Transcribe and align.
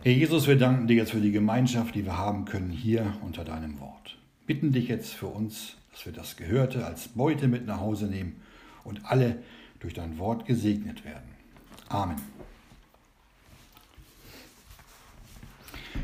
Herr 0.00 0.12
Jesus, 0.12 0.46
wir 0.46 0.54
danken 0.54 0.86
dir 0.86 0.94
jetzt 0.94 1.10
für 1.10 1.20
die 1.20 1.32
Gemeinschaft, 1.32 1.96
die 1.96 2.04
wir 2.04 2.16
haben 2.16 2.44
können 2.44 2.70
hier 2.70 3.18
unter 3.20 3.44
deinem 3.44 3.80
Wort. 3.80 4.16
Bitten 4.46 4.70
dich 4.70 4.86
jetzt 4.86 5.12
für 5.12 5.26
uns, 5.26 5.74
dass 5.90 6.06
wir 6.06 6.12
das 6.12 6.36
Gehörte 6.36 6.86
als 6.86 7.08
Beute 7.08 7.48
mit 7.48 7.66
nach 7.66 7.80
Hause 7.80 8.06
nehmen 8.06 8.36
und 8.84 9.04
alle 9.06 9.42
durch 9.80 9.94
dein 9.94 10.18
Wort 10.18 10.46
gesegnet 10.46 11.04
werden. 11.04 11.28
Amen. 11.88 12.16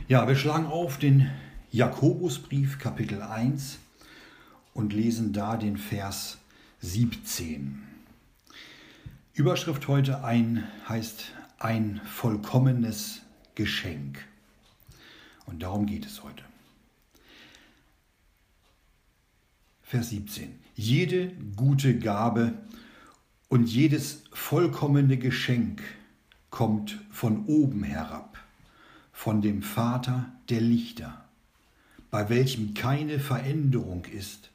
Ja, 0.09 0.27
wir 0.27 0.35
schlagen 0.35 0.67
auf 0.67 0.99
den 0.99 1.31
Jakobusbrief 1.71 2.81
Kapitel 2.81 3.23
1 3.23 3.79
und 4.75 4.93
lesen 4.93 5.33
da 5.33 5.57
den 5.57 5.77
Vers 5.77 6.39
17. 6.81 7.81
Überschrift 9.35 9.87
heute 9.87 10.25
ein 10.25 10.65
heißt 10.89 11.33
ein 11.61 12.01
vollkommenes 12.05 13.24
Geschenk. 13.55 14.19
Und 15.47 15.63
darum 15.63 15.87
geht 15.87 16.07
es 16.07 16.23
heute. 16.23 16.43
Vers 19.83 20.11
17. 20.11 20.59
Jede 20.75 21.33
gute 21.57 21.99
Gabe 21.99 22.55
und 23.49 23.67
jedes 23.67 24.25
vollkommene 24.33 25.19
Geschenk 25.19 25.83
kommt 26.51 27.01
von 27.11 27.47
oben 27.47 27.83
herab, 27.83 28.39
von 29.13 29.43
dem 29.43 29.63
Vater 29.63 30.33
der 30.49 30.61
Lichter, 30.61 31.25
bei 32.11 32.29
welchem 32.29 32.75
keine 32.75 33.21
Veränderung 33.21 34.05
ist, 34.07 34.51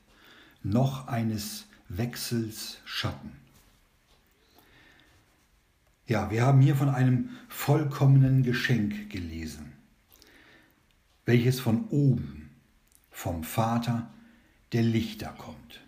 noch 0.64 1.08
eines 1.08 1.66
Wechsels 1.88 2.80
Schatten. 2.86 3.39
Ja, 6.10 6.32
wir 6.32 6.44
haben 6.44 6.60
hier 6.60 6.76
von 6.76 6.90
einem 6.90 7.30
vollkommenen 7.50 8.42
Geschenk 8.42 9.12
gelesen, 9.12 9.74
welches 11.24 11.60
von 11.60 11.88
oben, 11.90 12.50
vom 13.12 13.44
Vater 13.44 14.12
der 14.74 14.82
Lichter 14.82 15.36
kommt. 15.38 15.82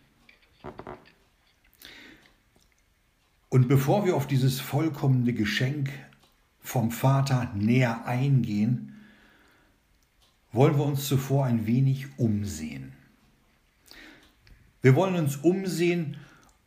Und 3.49 3.67
bevor 3.67 4.05
wir 4.05 4.15
auf 4.15 4.27
dieses 4.27 4.59
vollkommene 4.59 5.33
Geschenk 5.33 5.89
vom 6.59 6.91
Vater 6.91 7.51
näher 7.55 8.05
eingehen, 8.05 9.01
wollen 10.51 10.77
wir 10.77 10.85
uns 10.85 11.07
zuvor 11.07 11.45
ein 11.45 11.65
wenig 11.65 12.19
umsehen. 12.19 12.93
Wir 14.83 14.95
wollen 14.95 15.15
uns 15.15 15.37
umsehen 15.37 16.17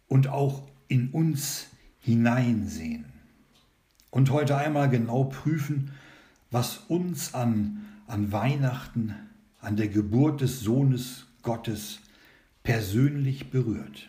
und 0.08 0.26
auch 0.26 0.66
in 0.88 1.10
uns 1.10 1.68
hineinsehen 2.00 3.13
und 4.14 4.30
heute 4.30 4.56
einmal 4.56 4.88
genau 4.88 5.24
prüfen, 5.24 5.90
was 6.52 6.76
uns 6.86 7.34
an, 7.34 7.84
an 8.06 8.30
Weihnachten, 8.30 9.12
an 9.60 9.76
der 9.76 9.88
Geburt 9.88 10.40
des 10.40 10.60
Sohnes 10.60 11.26
Gottes 11.42 11.98
persönlich 12.62 13.50
berührt. 13.50 14.08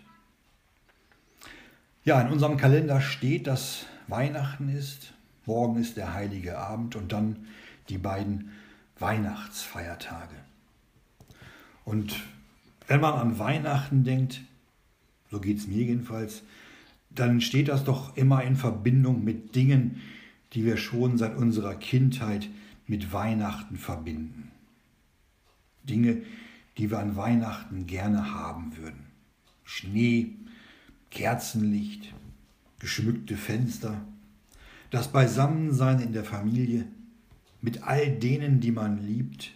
Ja, 2.03 2.21
in 2.21 2.31
unserem 2.31 2.55
Kalender 2.55 3.01
steht, 3.01 3.47
dass 3.47 3.87
Weihnachten 4.07 4.69
ist, 4.69 5.11
morgen 5.47 5.81
ist 5.81 5.97
der 5.97 6.13
heilige 6.13 6.59
Abend 6.59 6.95
und 6.95 7.11
dann 7.11 7.47
die 7.89 7.97
beiden 7.97 8.51
Weihnachtsfeiertage. 8.99 10.35
Und 11.83 12.15
wenn 12.85 13.01
man 13.01 13.15
an 13.15 13.39
Weihnachten 13.39 14.03
denkt, 14.03 14.41
so 15.31 15.39
geht 15.39 15.57
es 15.57 15.65
mir 15.65 15.83
jedenfalls, 15.83 16.43
dann 17.19 17.41
steht 17.41 17.67
das 17.67 17.83
doch 17.83 18.15
immer 18.17 18.43
in 18.43 18.55
Verbindung 18.55 19.23
mit 19.23 19.55
Dingen, 19.55 20.01
die 20.53 20.65
wir 20.65 20.77
schon 20.77 21.17
seit 21.17 21.35
unserer 21.35 21.75
Kindheit 21.75 22.49
mit 22.87 23.11
Weihnachten 23.11 23.77
verbinden. 23.77 24.51
Dinge, 25.83 26.21
die 26.77 26.91
wir 26.91 26.99
an 26.99 27.15
Weihnachten 27.15 27.87
gerne 27.87 28.33
haben 28.33 28.75
würden. 28.77 29.05
Schnee, 29.63 30.33
Kerzenlicht, 31.09 32.13
geschmückte 32.79 33.37
Fenster, 33.37 34.01
das 34.91 35.11
Beisammensein 35.11 35.99
in 35.99 36.13
der 36.13 36.23
Familie 36.23 36.85
mit 37.61 37.83
all 37.83 38.11
denen, 38.11 38.59
die 38.59 38.71
man 38.71 39.05
liebt. 39.05 39.51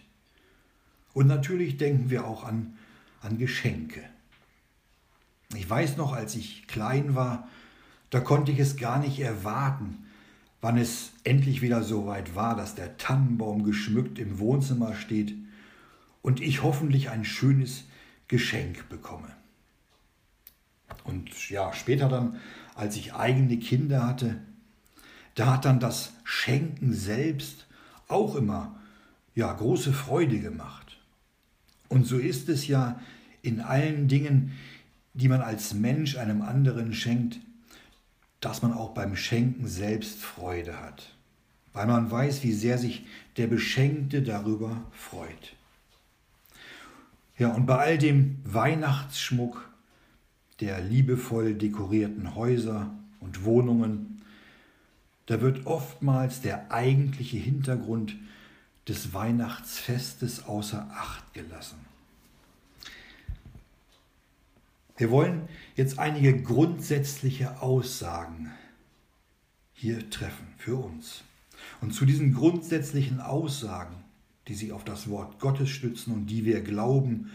Und 1.12 1.26
natürlich 1.26 1.76
denken 1.76 2.10
wir 2.10 2.26
auch 2.26 2.44
an, 2.44 2.74
an 3.20 3.38
Geschenke. 3.38 4.02
Ich 5.54 5.68
weiß 5.68 5.96
noch, 5.96 6.12
als 6.12 6.36
ich 6.36 6.66
klein 6.66 7.14
war, 7.14 7.48
da 8.10 8.20
konnte 8.20 8.52
ich 8.52 8.58
es 8.58 8.76
gar 8.76 8.98
nicht 8.98 9.18
erwarten, 9.20 10.06
wann 10.60 10.76
es 10.76 11.12
endlich 11.24 11.62
wieder 11.62 11.82
so 11.82 12.06
weit 12.06 12.34
war, 12.34 12.56
dass 12.56 12.74
der 12.74 12.96
Tannenbaum 12.98 13.64
geschmückt 13.64 14.18
im 14.18 14.38
Wohnzimmer 14.38 14.94
steht 14.94 15.34
und 16.22 16.40
ich 16.40 16.62
hoffentlich 16.62 17.10
ein 17.10 17.24
schönes 17.24 17.84
Geschenk 18.28 18.88
bekomme. 18.88 19.28
Und 21.04 21.48
ja, 21.50 21.72
später 21.72 22.08
dann, 22.08 22.36
als 22.74 22.96
ich 22.96 23.14
eigene 23.14 23.58
Kinder 23.58 24.06
hatte, 24.06 24.40
da 25.34 25.54
hat 25.54 25.64
dann 25.64 25.80
das 25.80 26.12
Schenken 26.24 26.92
selbst 26.92 27.66
auch 28.08 28.34
immer 28.34 28.78
ja 29.34 29.52
große 29.52 29.92
Freude 29.92 30.40
gemacht. 30.40 30.98
Und 31.88 32.06
so 32.06 32.18
ist 32.18 32.48
es 32.48 32.66
ja 32.66 33.00
in 33.42 33.60
allen 33.60 34.08
Dingen, 34.08 34.52
die 35.14 35.28
man 35.28 35.40
als 35.40 35.74
Mensch 35.74 36.16
einem 36.16 36.42
anderen 36.42 36.94
schenkt, 36.94 37.40
dass 38.40 38.62
man 38.62 38.72
auch 38.72 38.90
beim 38.90 39.16
Schenken 39.16 39.66
selbst 39.66 40.20
Freude 40.20 40.80
hat, 40.80 41.14
weil 41.72 41.86
man 41.86 42.10
weiß, 42.10 42.42
wie 42.42 42.52
sehr 42.52 42.78
sich 42.78 43.06
der 43.36 43.46
Beschenkte 43.46 44.22
darüber 44.22 44.82
freut. 44.92 45.54
Ja, 47.38 47.48
und 47.48 47.66
bei 47.66 47.78
all 47.78 47.98
dem 47.98 48.38
Weihnachtsschmuck 48.44 49.68
der 50.60 50.80
liebevoll 50.80 51.54
dekorierten 51.54 52.34
Häuser 52.34 52.90
und 53.18 53.44
Wohnungen, 53.44 54.22
da 55.26 55.40
wird 55.40 55.66
oftmals 55.66 56.42
der 56.42 56.70
eigentliche 56.70 57.38
Hintergrund 57.38 58.16
des 58.88 59.14
Weihnachtsfestes 59.14 60.44
außer 60.46 60.88
Acht 60.90 61.32
gelassen. 61.32 61.89
Wir 65.00 65.10
wollen 65.10 65.48
jetzt 65.76 65.98
einige 65.98 66.42
grundsätzliche 66.42 67.62
Aussagen 67.62 68.50
hier 69.72 70.10
treffen 70.10 70.48
für 70.58 70.76
uns. 70.76 71.24
Und 71.80 71.94
zu 71.94 72.04
diesen 72.04 72.34
grundsätzlichen 72.34 73.18
Aussagen, 73.18 73.96
die 74.46 74.52
sich 74.54 74.72
auf 74.72 74.84
das 74.84 75.08
Wort 75.08 75.40
Gottes 75.40 75.70
stützen 75.70 76.12
und 76.12 76.26
die 76.26 76.44
wir 76.44 76.60
glauben, 76.60 77.30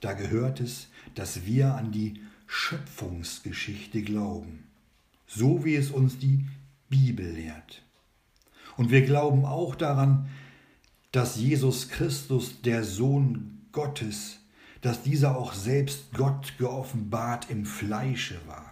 da 0.00 0.14
gehört 0.14 0.60
es, 0.60 0.88
dass 1.14 1.44
wir 1.44 1.74
an 1.74 1.92
die 1.92 2.22
Schöpfungsgeschichte 2.46 4.00
glauben, 4.00 4.64
so 5.26 5.62
wie 5.62 5.74
es 5.74 5.90
uns 5.90 6.18
die 6.18 6.46
Bibel 6.88 7.32
lehrt. 7.32 7.82
Und 8.78 8.90
wir 8.90 9.02
glauben 9.02 9.44
auch 9.44 9.74
daran, 9.74 10.30
dass 11.12 11.36
Jesus 11.36 11.90
Christus, 11.90 12.62
der 12.62 12.82
Sohn 12.82 13.66
Gottes, 13.72 14.38
dass 14.84 15.00
dieser 15.00 15.38
auch 15.38 15.54
selbst 15.54 16.12
Gott 16.12 16.58
geoffenbart 16.58 17.48
im 17.48 17.64
Fleische 17.64 18.38
war. 18.46 18.70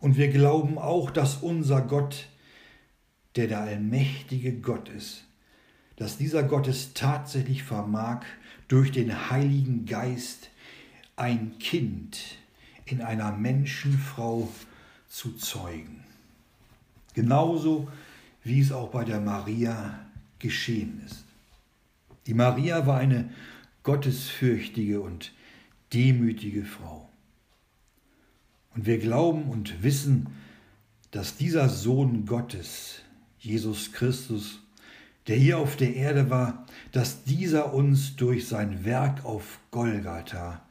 Und 0.00 0.16
wir 0.16 0.28
glauben 0.28 0.78
auch, 0.78 1.10
dass 1.10 1.36
unser 1.36 1.82
Gott, 1.82 2.26
der 3.36 3.48
der 3.48 3.60
allmächtige 3.60 4.54
Gott 4.54 4.88
ist, 4.88 5.24
dass 5.96 6.16
dieser 6.16 6.42
Gott 6.42 6.68
es 6.68 6.94
tatsächlich 6.94 7.64
vermag, 7.64 8.22
durch 8.66 8.90
den 8.90 9.30
Heiligen 9.30 9.84
Geist 9.84 10.48
ein 11.16 11.58
Kind 11.58 12.38
in 12.86 13.02
einer 13.02 13.32
Menschenfrau 13.32 14.48
zu 15.06 15.32
zeugen. 15.32 16.02
Genauso 17.12 17.88
wie 18.42 18.60
es 18.60 18.72
auch 18.72 18.88
bei 18.88 19.04
der 19.04 19.20
Maria 19.20 20.00
geschehen 20.38 21.02
ist. 21.04 21.26
Die 22.26 22.32
Maria 22.32 22.86
war 22.86 22.96
eine 22.96 23.28
gottesfürchtige 23.82 25.00
und 25.00 25.32
demütige 25.92 26.64
Frau. 26.64 27.08
Und 28.74 28.86
wir 28.86 28.98
glauben 28.98 29.44
und 29.44 29.82
wissen, 29.82 30.28
dass 31.10 31.36
dieser 31.36 31.68
Sohn 31.68 32.24
Gottes, 32.24 33.02
Jesus 33.38 33.92
Christus, 33.92 34.60
der 35.26 35.36
hier 35.36 35.58
auf 35.58 35.76
der 35.76 35.94
Erde 35.94 36.30
war, 36.30 36.66
dass 36.92 37.24
dieser 37.24 37.74
uns 37.74 38.16
durch 38.16 38.46
sein 38.46 38.84
Werk 38.84 39.24
auf 39.24 39.60
Golgatha, 39.70 40.62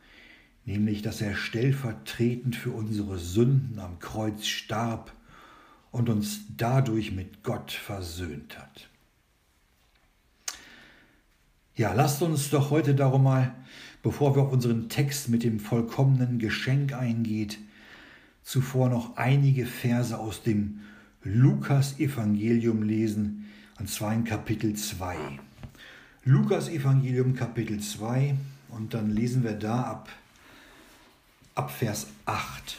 nämlich 0.66 1.02
dass 1.02 1.22
er 1.22 1.36
stellvertretend 1.36 2.56
für 2.56 2.72
unsere 2.72 3.18
Sünden 3.18 3.80
am 3.80 4.00
Kreuz 4.00 4.48
starb 4.48 5.14
und 5.92 6.10
uns 6.10 6.42
dadurch 6.56 7.12
mit 7.12 7.44
Gott 7.44 7.72
versöhnt 7.72 8.58
hat. 8.58 8.89
Ja, 11.80 11.94
lasst 11.94 12.22
uns 12.22 12.50
doch 12.50 12.72
heute 12.72 12.94
darum 12.94 13.24
mal, 13.24 13.56
bevor 14.04 14.36
wir 14.36 14.42
auf 14.42 14.52
unseren 14.52 14.90
Text 14.90 15.30
mit 15.30 15.44
dem 15.44 15.62
vollkommenen 15.62 16.38
Geschenk 16.38 16.92
eingeht, 16.92 17.58
zuvor 18.44 18.90
noch 18.90 19.16
einige 19.16 19.66
Verse 19.66 20.20
aus 20.20 20.44
dem 20.44 20.82
Lukas-Evangelium 21.24 22.84
lesen, 22.84 23.46
Und 23.80 23.90
zwar 23.90 24.14
in 24.14 24.26
Kapitel 24.26 24.74
2. 24.74 25.16
Lukas 26.26 26.68
Evangelium 26.68 27.34
Kapitel 27.34 27.80
2 27.80 28.36
und 28.68 28.94
dann 28.94 29.10
lesen 29.10 29.46
wir 29.46 29.54
da 29.54 29.84
ab, 29.84 30.10
ab 31.56 31.72
Vers 31.72 32.08
8. 32.26 32.78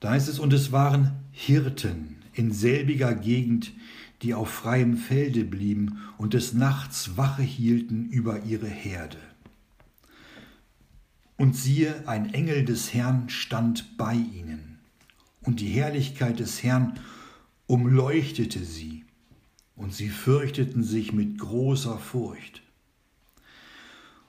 Da 0.00 0.10
heißt 0.10 0.28
es, 0.28 0.40
und 0.40 0.52
es 0.52 0.72
waren 0.72 1.12
Hirten 1.30 2.16
in 2.32 2.50
selbiger 2.50 3.14
Gegend, 3.14 3.70
die 4.22 4.34
auf 4.34 4.50
freiem 4.50 4.96
Felde 4.96 5.44
blieben 5.44 6.00
und 6.16 6.34
des 6.34 6.52
Nachts 6.52 7.16
Wache 7.16 7.42
hielten 7.42 8.08
über 8.08 8.44
ihre 8.44 8.68
Herde. 8.68 9.18
Und 11.36 11.56
siehe, 11.56 12.06
ein 12.06 12.32
Engel 12.32 12.64
des 12.64 12.94
Herrn 12.94 13.28
stand 13.28 13.96
bei 13.96 14.14
ihnen, 14.14 14.78
und 15.42 15.58
die 15.58 15.70
Herrlichkeit 15.70 16.38
des 16.38 16.62
Herrn 16.62 17.00
umleuchtete 17.66 18.64
sie, 18.64 19.04
und 19.74 19.92
sie 19.92 20.08
fürchteten 20.08 20.84
sich 20.84 21.12
mit 21.12 21.38
großer 21.38 21.98
Furcht. 21.98 22.62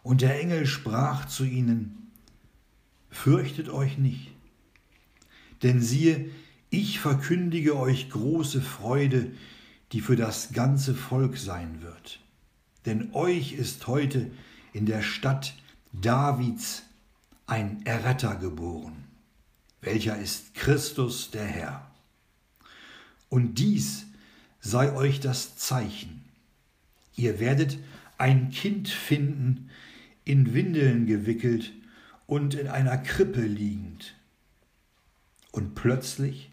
Und 0.02 0.22
der 0.22 0.40
Engel 0.42 0.66
sprach 0.66 1.28
zu 1.28 1.46
ihnen, 1.46 2.00
Fürchtet 3.12 3.70
euch 3.70 4.00
nicht, 4.00 4.32
denn 5.62 5.80
siehe, 5.80 6.32
ich 6.72 7.00
verkündige 7.00 7.78
euch 7.78 8.10
große 8.10 8.60
Freude, 8.60 9.34
die 9.94 10.02
für 10.02 10.16
das 10.16 10.52
ganze 10.52 10.96
Volk 10.96 11.38
sein 11.38 11.82
wird. 11.82 12.20
Denn 12.86 13.14
euch 13.14 13.54
ist 13.54 13.88
heute 13.88 14.32
in 14.74 14.88
der 14.88 15.04
Stadt 15.04 15.54
Davids 15.94 16.84
ein 17.46 17.86
Erretter 17.86 18.36
geboren, 18.36 19.04
welcher 19.82 20.18
ist 20.18 20.56
Christus 20.56 21.30
der 21.30 21.46
Herr. 21.46 21.92
Und 23.30 23.60
dies 23.60 24.08
sei 24.60 24.92
euch 24.94 25.20
das 25.20 25.58
Zeichen. 25.58 26.26
Ihr 27.16 27.40
werdet 27.40 27.78
ein 28.18 28.50
Kind 28.50 28.90
finden, 28.90 29.70
in 30.26 30.54
Windeln 30.54 31.06
gewickelt 31.06 31.72
und 32.26 32.56
in 32.56 32.68
einer 32.68 32.98
Krippe 32.98 33.42
liegend. 33.42 34.16
Und 35.52 35.76
plötzlich 35.76 36.53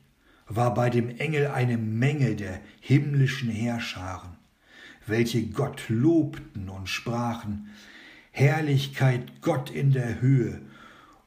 war 0.51 0.75
bei 0.75 0.91
dem 0.91 1.09
Engel 1.17 1.47
eine 1.47 1.79
Menge 1.79 2.35
der 2.35 2.61
himmlischen 2.81 3.49
Heerscharen, 3.49 4.33
welche 5.07 5.47
Gott 5.47 5.85
lobten 5.89 6.69
und 6.69 6.89
sprachen, 6.89 7.69
Herrlichkeit 8.33 9.41
Gott 9.41 9.71
in 9.71 9.93
der 9.93 10.21
Höhe 10.21 10.61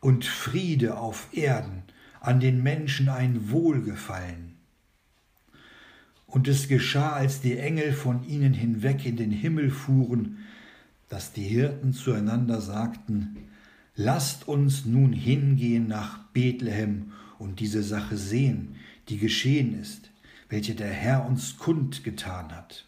und 0.02 0.26
Friede 0.26 0.98
auf 0.98 1.30
Erden, 1.32 1.84
an 2.20 2.40
den 2.40 2.62
Menschen 2.62 3.10
ein 3.10 3.50
Wohlgefallen. 3.50 4.56
Und 6.28 6.48
es 6.48 6.68
geschah, 6.68 7.14
als 7.14 7.42
die 7.42 7.58
Engel 7.58 7.94
von 7.94 8.28
ihnen 8.28 8.54
hinweg 8.54 9.06
in 9.06 9.18
den 9.18 9.32
Himmel 9.32 9.70
fuhren, 9.72 10.40
dass 11.08 11.32
die 11.32 11.44
Hirten 11.44 11.94
zueinander 11.94 12.60
sagten, 12.60 13.38
Lasst 13.96 14.48
uns 14.48 14.86
nun 14.86 15.14
hingehen 15.14 15.88
nach 15.88 16.18
Bethlehem 16.34 17.12
und 17.38 17.60
diese 17.60 17.84
Sache 17.84 18.18
sehen, 18.18 18.76
die 19.10 19.18
geschehen 19.18 19.80
ist, 19.80 20.10
welche 20.50 20.76
der 20.76 20.92
Herr 20.92 21.26
uns 21.26 21.58
kundgetan 21.58 22.52
hat. 22.52 22.86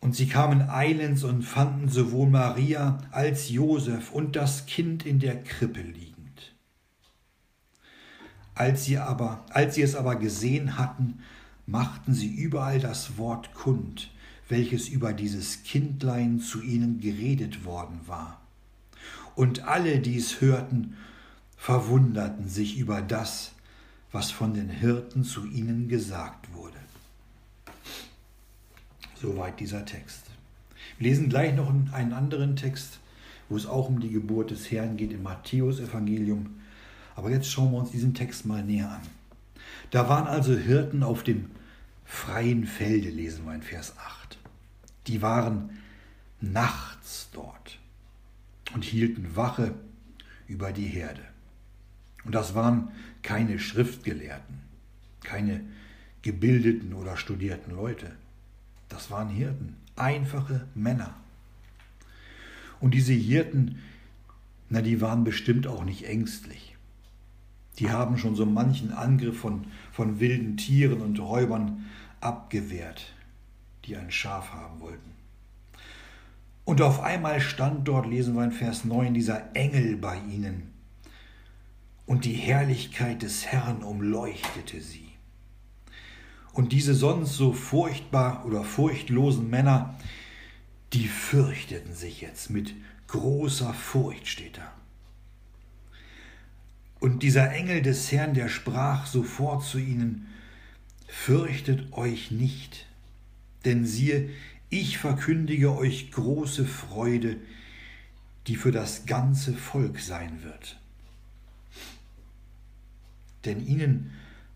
Und 0.00 0.16
sie 0.16 0.26
kamen 0.26 0.68
eilends 0.68 1.22
und 1.22 1.42
fanden 1.42 1.88
sowohl 1.88 2.28
Maria 2.28 2.98
als 3.12 3.50
Josef 3.50 4.10
und 4.10 4.34
das 4.34 4.66
Kind 4.66 5.06
in 5.06 5.20
der 5.20 5.42
Krippe 5.42 5.80
liegend. 5.80 6.54
Als 8.54 8.84
sie, 8.84 8.98
aber, 8.98 9.46
als 9.50 9.76
sie 9.76 9.82
es 9.82 9.94
aber 9.94 10.16
gesehen 10.16 10.76
hatten, 10.76 11.20
machten 11.66 12.14
sie 12.14 12.34
überall 12.34 12.80
das 12.80 13.16
Wort 13.16 13.54
kund, 13.54 14.10
welches 14.48 14.88
über 14.88 15.12
dieses 15.12 15.62
Kindlein 15.62 16.40
zu 16.40 16.60
ihnen 16.60 17.00
geredet 17.00 17.64
worden 17.64 18.00
war. 18.06 18.40
Und 19.34 19.66
alle, 19.66 20.00
die 20.00 20.16
es 20.16 20.40
hörten, 20.40 20.96
verwunderten 21.56 22.48
sich 22.48 22.76
über 22.76 23.00
das, 23.00 23.52
was 24.12 24.30
von 24.30 24.54
den 24.54 24.68
Hirten 24.68 25.24
zu 25.24 25.46
ihnen 25.46 25.88
gesagt 25.88 26.52
wurde. 26.52 26.76
Soweit 29.20 29.58
dieser 29.58 29.84
Text. 29.84 30.24
Wir 30.98 31.08
lesen 31.08 31.28
gleich 31.28 31.54
noch 31.54 31.70
einen 31.92 32.12
anderen 32.12 32.56
Text, 32.56 32.98
wo 33.48 33.56
es 33.56 33.66
auch 33.66 33.88
um 33.88 34.00
die 34.00 34.10
Geburt 34.10 34.50
des 34.50 34.70
Herrn 34.70 34.96
geht 34.96 35.12
im 35.12 35.22
Matthäus-Evangelium. 35.22 36.60
Aber 37.16 37.30
jetzt 37.30 37.50
schauen 37.50 37.72
wir 37.72 37.78
uns 37.78 37.90
diesen 37.90 38.14
Text 38.14 38.46
mal 38.46 38.62
näher 38.62 38.90
an. 38.90 39.02
Da 39.90 40.08
waren 40.08 40.26
also 40.26 40.56
Hirten 40.56 41.02
auf 41.02 41.22
dem 41.22 41.50
freien 42.04 42.66
Felde, 42.66 43.10
lesen 43.10 43.44
wir 43.46 43.54
in 43.54 43.62
Vers 43.62 43.94
8. 43.98 44.38
Die 45.06 45.22
waren 45.22 45.70
nachts 46.40 47.28
dort 47.32 47.78
und 48.74 48.84
hielten 48.84 49.36
Wache 49.36 49.74
über 50.48 50.72
die 50.72 50.86
Herde. 50.86 51.22
Und 52.24 52.34
das 52.34 52.54
waren 52.54 52.90
keine 53.22 53.58
Schriftgelehrten, 53.58 54.60
keine 55.22 55.60
gebildeten 56.22 56.94
oder 56.94 57.16
studierten 57.16 57.74
Leute. 57.74 58.12
Das 58.88 59.10
waren 59.10 59.28
Hirten, 59.28 59.76
einfache 59.96 60.66
Männer. 60.74 61.14
Und 62.80 62.94
diese 62.94 63.12
Hirten, 63.12 63.78
na, 64.68 64.82
die 64.82 65.00
waren 65.00 65.24
bestimmt 65.24 65.66
auch 65.66 65.84
nicht 65.84 66.06
ängstlich. 66.06 66.76
Die 67.78 67.90
haben 67.90 68.18
schon 68.18 68.36
so 68.36 68.44
manchen 68.44 68.92
Angriff 68.92 69.38
von, 69.38 69.66
von 69.92 70.20
wilden 70.20 70.56
Tieren 70.56 71.00
und 71.00 71.18
Räubern 71.18 71.86
abgewehrt, 72.20 73.12
die 73.84 73.96
ein 73.96 74.10
Schaf 74.10 74.52
haben 74.52 74.80
wollten. 74.80 75.12
Und 76.64 76.80
auf 76.80 77.00
einmal 77.00 77.40
stand 77.40 77.88
dort, 77.88 78.06
lesen 78.06 78.34
wir 78.34 78.44
in 78.44 78.52
Vers 78.52 78.84
9, 78.84 79.14
dieser 79.14 79.54
Engel 79.56 79.96
bei 79.96 80.16
ihnen, 80.16 80.71
und 82.06 82.24
die 82.24 82.34
Herrlichkeit 82.34 83.22
des 83.22 83.46
Herrn 83.46 83.82
umleuchtete 83.82 84.80
sie. 84.80 85.08
Und 86.52 86.72
diese 86.72 86.94
sonst 86.94 87.34
so 87.34 87.52
furchtbar 87.52 88.44
oder 88.44 88.64
furchtlosen 88.64 89.48
Männer, 89.48 89.98
die 90.92 91.08
fürchteten 91.08 91.94
sich 91.94 92.20
jetzt 92.20 92.50
mit 92.50 92.74
großer 93.06 93.72
Furcht, 93.72 94.28
steht 94.28 94.58
da. 94.58 94.72
Und 97.00 97.22
dieser 97.22 97.50
Engel 97.52 97.82
des 97.82 98.12
Herrn, 98.12 98.34
der 98.34 98.48
sprach 98.48 99.06
sofort 99.06 99.64
zu 99.64 99.78
ihnen, 99.78 100.28
Fürchtet 101.08 101.92
euch 101.92 102.30
nicht, 102.30 102.86
denn 103.66 103.84
siehe, 103.84 104.30
ich 104.70 104.96
verkündige 104.96 105.76
euch 105.76 106.10
große 106.10 106.64
Freude, 106.64 107.36
die 108.46 108.56
für 108.56 108.72
das 108.72 109.04
ganze 109.04 109.52
Volk 109.52 110.00
sein 110.00 110.42
wird 110.42 110.81
denn 113.44 113.66
ihnen 113.66 114.12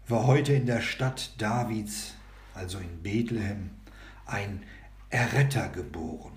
war 0.09 0.27
heute 0.27 0.53
in 0.53 0.67
der 0.67 0.81
Stadt 0.81 1.35
Davids, 1.39 2.15
also 2.55 2.79
in 2.79 3.03
Bethlehem, 3.03 3.71
ein 4.25 4.63
Erretter 5.11 5.69
geboren, 5.69 6.33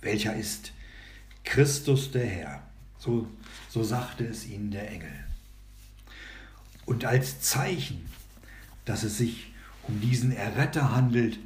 welcher 0.00 0.34
ist 0.34 0.72
Christus 1.44 2.10
der 2.10 2.26
Herr. 2.26 2.62
So, 2.98 3.28
so 3.68 3.82
sagte 3.82 4.24
es 4.24 4.46
ihnen 4.46 4.70
der 4.70 4.90
Engel. 4.90 5.12
Und 6.84 7.04
als 7.04 7.40
Zeichen, 7.40 8.06
dass 8.84 9.02
es 9.02 9.18
sich 9.18 9.52
um 9.86 10.00
diesen 10.00 10.32
Erretter 10.32 10.94
handelt, 10.94 11.38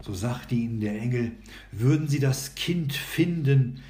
so 0.00 0.14
sagte 0.14 0.54
ihnen 0.54 0.80
der 0.80 1.00
Engel, 1.00 1.32
würden 1.72 2.08
sie 2.08 2.20
das 2.20 2.54
Kind 2.54 2.92
finden, 2.92 3.82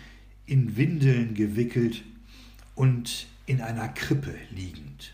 in 0.47 0.77
Windeln 0.77 1.35
gewickelt 1.35 2.05
und 2.75 3.27
in 3.47 3.61
einer 3.61 3.89
Krippe 3.89 4.35
liegend. 4.51 5.14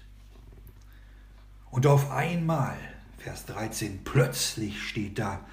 Und 1.71 1.87
auf 1.87 2.11
einmal, 2.11 2.77
Vers 3.19 3.47
13, 3.47 4.00
plötzlich 4.05 4.83
steht 4.83 5.19
da, 5.19 5.45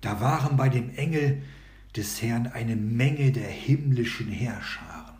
da 0.00 0.20
waren 0.20 0.56
bei 0.56 0.68
dem 0.68 0.94
Engel 0.94 1.42
des 1.96 2.22
Herrn 2.22 2.46
eine 2.46 2.76
Menge 2.76 3.32
der 3.32 3.48
himmlischen 3.48 4.28
Herrscharen. 4.28 5.16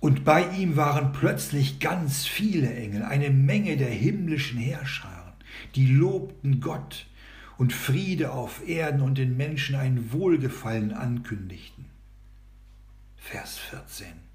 Und 0.00 0.24
bei 0.24 0.48
ihm 0.56 0.76
waren 0.76 1.12
plötzlich 1.12 1.80
ganz 1.80 2.26
viele 2.26 2.72
Engel, 2.74 3.02
eine 3.02 3.30
Menge 3.30 3.76
der 3.76 3.90
himmlischen 3.90 4.58
Herrscharen, 4.58 5.32
die 5.74 5.86
lobten 5.86 6.60
Gott 6.60 7.06
und 7.56 7.72
Friede 7.72 8.32
auf 8.32 8.66
Erden 8.68 9.00
und 9.00 9.16
den 9.18 9.36
Menschen 9.36 9.76
ein 9.76 10.12
Wohlgefallen 10.12 10.92
ankündigten. 10.92 11.86
Vers 13.16 13.58
14. 13.58 14.25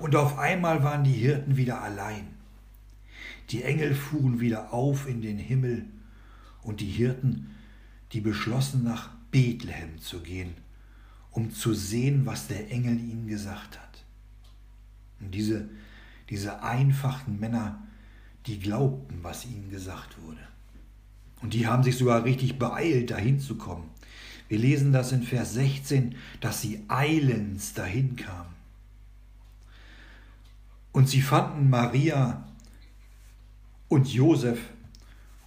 Und 0.00 0.16
auf 0.16 0.38
einmal 0.38 0.82
waren 0.82 1.04
die 1.04 1.12
Hirten 1.12 1.56
wieder 1.56 1.82
allein. 1.82 2.28
Die 3.50 3.62
Engel 3.62 3.94
fuhren 3.94 4.40
wieder 4.40 4.72
auf 4.72 5.08
in 5.08 5.20
den 5.20 5.38
Himmel 5.38 5.86
und 6.62 6.80
die 6.80 6.90
Hirten, 6.90 7.54
die 8.12 8.20
beschlossen 8.20 8.84
nach 8.84 9.10
Bethlehem 9.30 9.98
zu 9.98 10.20
gehen, 10.20 10.54
um 11.30 11.50
zu 11.50 11.74
sehen, 11.74 12.26
was 12.26 12.48
der 12.48 12.70
Engel 12.70 12.98
ihnen 12.98 13.26
gesagt 13.26 13.78
hat. 13.80 14.04
Und 15.20 15.34
diese, 15.34 15.68
diese 16.30 16.62
einfachen 16.62 17.40
Männer, 17.40 17.82
die 18.46 18.58
glaubten, 18.58 19.18
was 19.22 19.46
ihnen 19.46 19.70
gesagt 19.70 20.16
wurde. 20.22 20.40
Und 21.40 21.54
die 21.54 21.66
haben 21.66 21.82
sich 21.82 21.96
sogar 21.96 22.24
richtig 22.24 22.58
beeilt, 22.58 23.10
dahin 23.10 23.40
zu 23.40 23.56
kommen. 23.56 23.90
Wir 24.48 24.58
lesen 24.58 24.92
das 24.92 25.12
in 25.12 25.22
Vers 25.22 25.54
16, 25.54 26.14
dass 26.40 26.60
sie 26.60 26.82
eilends 26.88 27.74
dahin 27.74 28.16
kamen. 28.16 28.54
Und 30.92 31.08
sie 31.08 31.22
fanden 31.22 31.70
Maria 31.70 32.46
und 33.88 34.12
Josef 34.12 34.58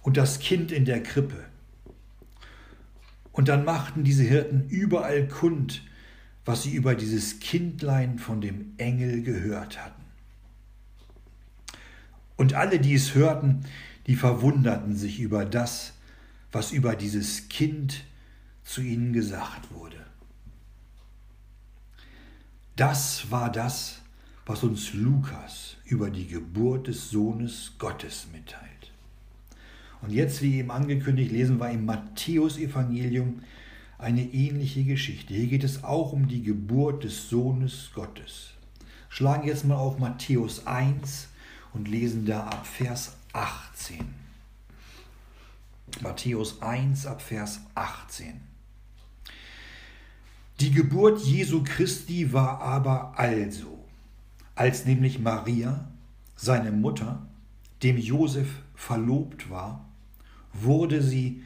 und 0.02 0.16
das 0.16 0.38
Kind 0.38 0.72
in 0.72 0.84
der 0.84 1.02
Krippe. 1.02 1.44
Und 3.32 3.48
dann 3.48 3.64
machten 3.64 4.04
diese 4.04 4.22
Hirten 4.22 4.68
überall 4.68 5.28
kund, 5.28 5.82
was 6.44 6.62
sie 6.62 6.74
über 6.74 6.94
dieses 6.94 7.40
Kindlein 7.40 8.18
von 8.18 8.40
dem 8.40 8.74
Engel 8.78 9.22
gehört 9.22 9.82
hatten. 9.82 10.02
Und 12.36 12.54
alle, 12.54 12.78
die 12.78 12.94
es 12.94 13.14
hörten, 13.14 13.64
die 14.06 14.16
verwunderten 14.16 14.94
sich 14.94 15.20
über 15.20 15.44
das, 15.44 15.94
was 16.52 16.72
über 16.72 16.94
dieses 16.94 17.48
Kind 17.48 18.04
zu 18.62 18.80
ihnen 18.80 19.12
gesagt 19.12 19.72
wurde. 19.72 20.06
Das 22.76 23.30
war 23.30 23.50
das, 23.50 24.02
was 24.46 24.62
uns 24.62 24.94
Lukas 24.94 25.76
über 25.84 26.08
die 26.08 26.28
Geburt 26.28 26.86
des 26.86 27.10
Sohnes 27.10 27.72
Gottes 27.78 28.28
mitteilt. 28.32 28.92
Und 30.00 30.12
jetzt, 30.12 30.40
wie 30.40 30.58
eben 30.58 30.70
angekündigt, 30.70 31.32
lesen 31.32 31.58
wir 31.58 31.70
im 31.70 31.84
Matthäusevangelium 31.84 33.42
eine 33.98 34.22
ähnliche 34.22 34.84
Geschichte. 34.84 35.34
Hier 35.34 35.48
geht 35.48 35.64
es 35.64 35.82
auch 35.82 36.12
um 36.12 36.28
die 36.28 36.42
Geburt 36.42 37.02
des 37.02 37.28
Sohnes 37.28 37.90
Gottes. 37.92 38.50
Schlagen 39.08 39.48
jetzt 39.48 39.64
mal 39.64 39.76
auf 39.76 39.98
Matthäus 39.98 40.66
1 40.66 41.28
und 41.72 41.88
lesen 41.88 42.24
da 42.24 42.44
ab 42.44 42.66
Vers 42.66 43.16
18. 43.32 44.14
Matthäus 46.02 46.62
1 46.62 47.06
ab 47.06 47.20
Vers 47.20 47.60
18. 47.74 48.40
Die 50.60 50.70
Geburt 50.70 51.20
Jesu 51.20 51.64
Christi 51.64 52.32
war 52.32 52.60
aber 52.60 53.18
also, 53.18 53.75
als 54.56 54.86
nämlich 54.86 55.20
Maria, 55.20 55.86
seine 56.34 56.72
Mutter, 56.72 57.26
dem 57.82 57.98
Josef 57.98 58.48
verlobt 58.74 59.50
war, 59.50 59.86
wurde 60.52 61.02
sie, 61.02 61.42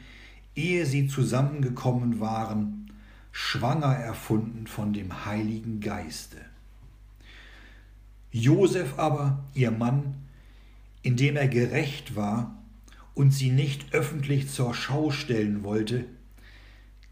ehe 0.55 0.85
sie 0.85 1.07
zusammengekommen 1.07 2.19
waren, 2.21 2.91
schwanger 3.33 3.93
erfunden 3.95 4.65
von 4.65 4.93
dem 4.93 5.25
Heiligen 5.25 5.81
Geiste. 5.81 6.37
Josef 8.31 8.97
aber, 8.97 9.43
ihr 9.53 9.71
Mann, 9.71 10.15
indem 11.03 11.35
er 11.35 11.49
gerecht 11.49 12.15
war 12.15 12.57
und 13.13 13.31
sie 13.31 13.49
nicht 13.49 13.93
öffentlich 13.93 14.49
zur 14.49 14.73
Schau 14.73 15.11
stellen 15.11 15.63
wollte, 15.63 16.05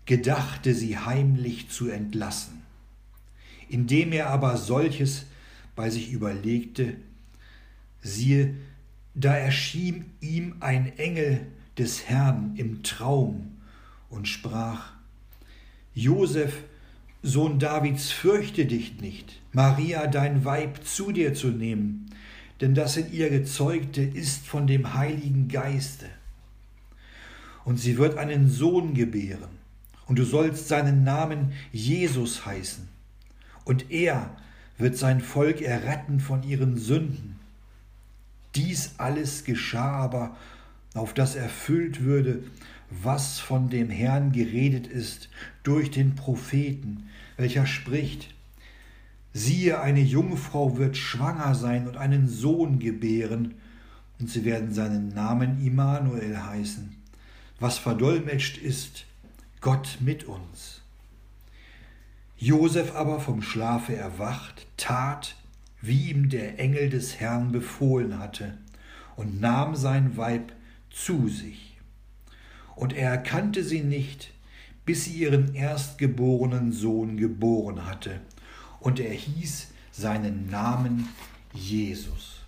gedachte 0.06 0.74
sie 0.74 0.98
heimlich 0.98 1.70
zu 1.70 1.90
entlassen. 1.90 2.62
Indem 3.68 4.14
er 4.14 4.30
aber 4.30 4.56
solches 4.56 5.26
bei 5.80 5.90
sich 5.90 6.12
überlegte, 6.12 6.98
siehe, 8.02 8.54
da 9.16 9.34
erschien 9.34 10.12
ihm 10.20 10.58
ein 10.60 10.98
Engel 10.98 11.48
des 11.78 12.10
Herrn 12.10 12.58
im 12.58 12.84
Traum 12.84 13.52
und 14.10 14.28
sprach, 14.28 14.92
Josef, 15.94 16.64
Sohn 17.24 17.60
Davids, 17.60 18.12
fürchte 18.12 18.66
dich 18.66 19.00
nicht, 19.00 19.40
Maria, 19.54 20.08
dein 20.08 20.44
Weib, 20.44 20.84
zu 20.84 21.14
dir 21.14 21.34
zu 21.34 21.48
nehmen, 21.48 22.14
denn 22.60 22.76
das 22.76 22.98
in 22.98 23.14
ihr 23.14 23.30
Gezeugte 23.30 24.02
ist 24.02 24.46
von 24.46 24.68
dem 24.68 24.96
Heiligen 24.96 25.48
Geiste. 25.48 26.08
Und 27.64 27.78
sie 27.80 27.98
wird 27.98 28.18
einen 28.18 28.50
Sohn 28.50 28.96
gebären, 28.96 29.52
und 30.08 30.20
du 30.20 30.26
sollst 30.26 30.68
seinen 30.68 31.06
Namen 31.06 31.54
Jesus 31.72 32.46
heißen, 32.46 32.86
und 33.64 33.90
er 33.92 34.36
wird 34.80 34.98
sein 34.98 35.22
Volk 35.22 35.62
erretten 35.62 36.20
von 36.20 36.42
ihren 36.42 36.78
Sünden. 36.78 37.40
Dies 38.56 38.96
alles 38.98 39.44
geschah 39.44 39.92
aber 39.92 40.36
auf 40.96 41.14
das 41.14 41.36
erfüllt 41.36 42.02
würde, 42.04 42.44
was 42.90 43.40
von 43.40 43.70
dem 43.70 43.92
Herrn 43.92 44.32
geredet 44.32 44.88
ist 44.88 45.30
durch 45.62 45.92
den 45.92 46.16
Propheten, 46.16 47.10
welcher 47.38 47.68
spricht, 47.68 48.34
siehe, 49.34 49.80
eine 49.80 50.02
Jungfrau 50.02 50.78
wird 50.78 50.98
schwanger 50.98 51.54
sein 51.54 51.88
und 51.88 51.98
einen 51.98 52.28
Sohn 52.28 52.80
gebären, 52.80 53.56
und 54.20 54.30
sie 54.30 54.44
werden 54.44 54.74
seinen 54.74 55.10
Namen 55.10 55.66
Immanuel 55.66 56.38
heißen, 56.42 56.96
was 57.60 57.78
verdolmetscht 57.78 58.58
ist, 58.58 59.06
Gott 59.62 59.98
mit 60.02 60.26
uns. 60.26 60.82
Josef 62.38 62.96
aber 62.96 63.20
vom 63.20 63.42
Schlafe 63.42 63.96
erwacht, 63.96 64.66
tat, 64.80 65.36
wie 65.82 66.10
ihm 66.10 66.30
der 66.30 66.60
Engel 66.60 66.90
des 66.90 67.20
Herrn 67.20 67.52
befohlen 67.52 68.18
hatte, 68.18 68.58
und 69.16 69.40
nahm 69.40 69.76
sein 69.76 70.18
Weib 70.18 70.54
zu 70.90 71.28
sich. 71.28 71.78
Und 72.76 72.94
er 72.94 73.12
erkannte 73.12 73.64
sie 73.64 73.82
nicht, 73.82 74.32
bis 74.86 75.06
sie 75.06 75.14
ihren 75.14 75.54
erstgeborenen 75.54 76.72
Sohn 76.72 77.18
geboren 77.18 77.86
hatte, 77.86 78.22
und 78.80 79.00
er 79.00 79.14
hieß 79.14 79.68
seinen 79.92 80.50
Namen 80.50 81.10
Jesus. 81.54 82.40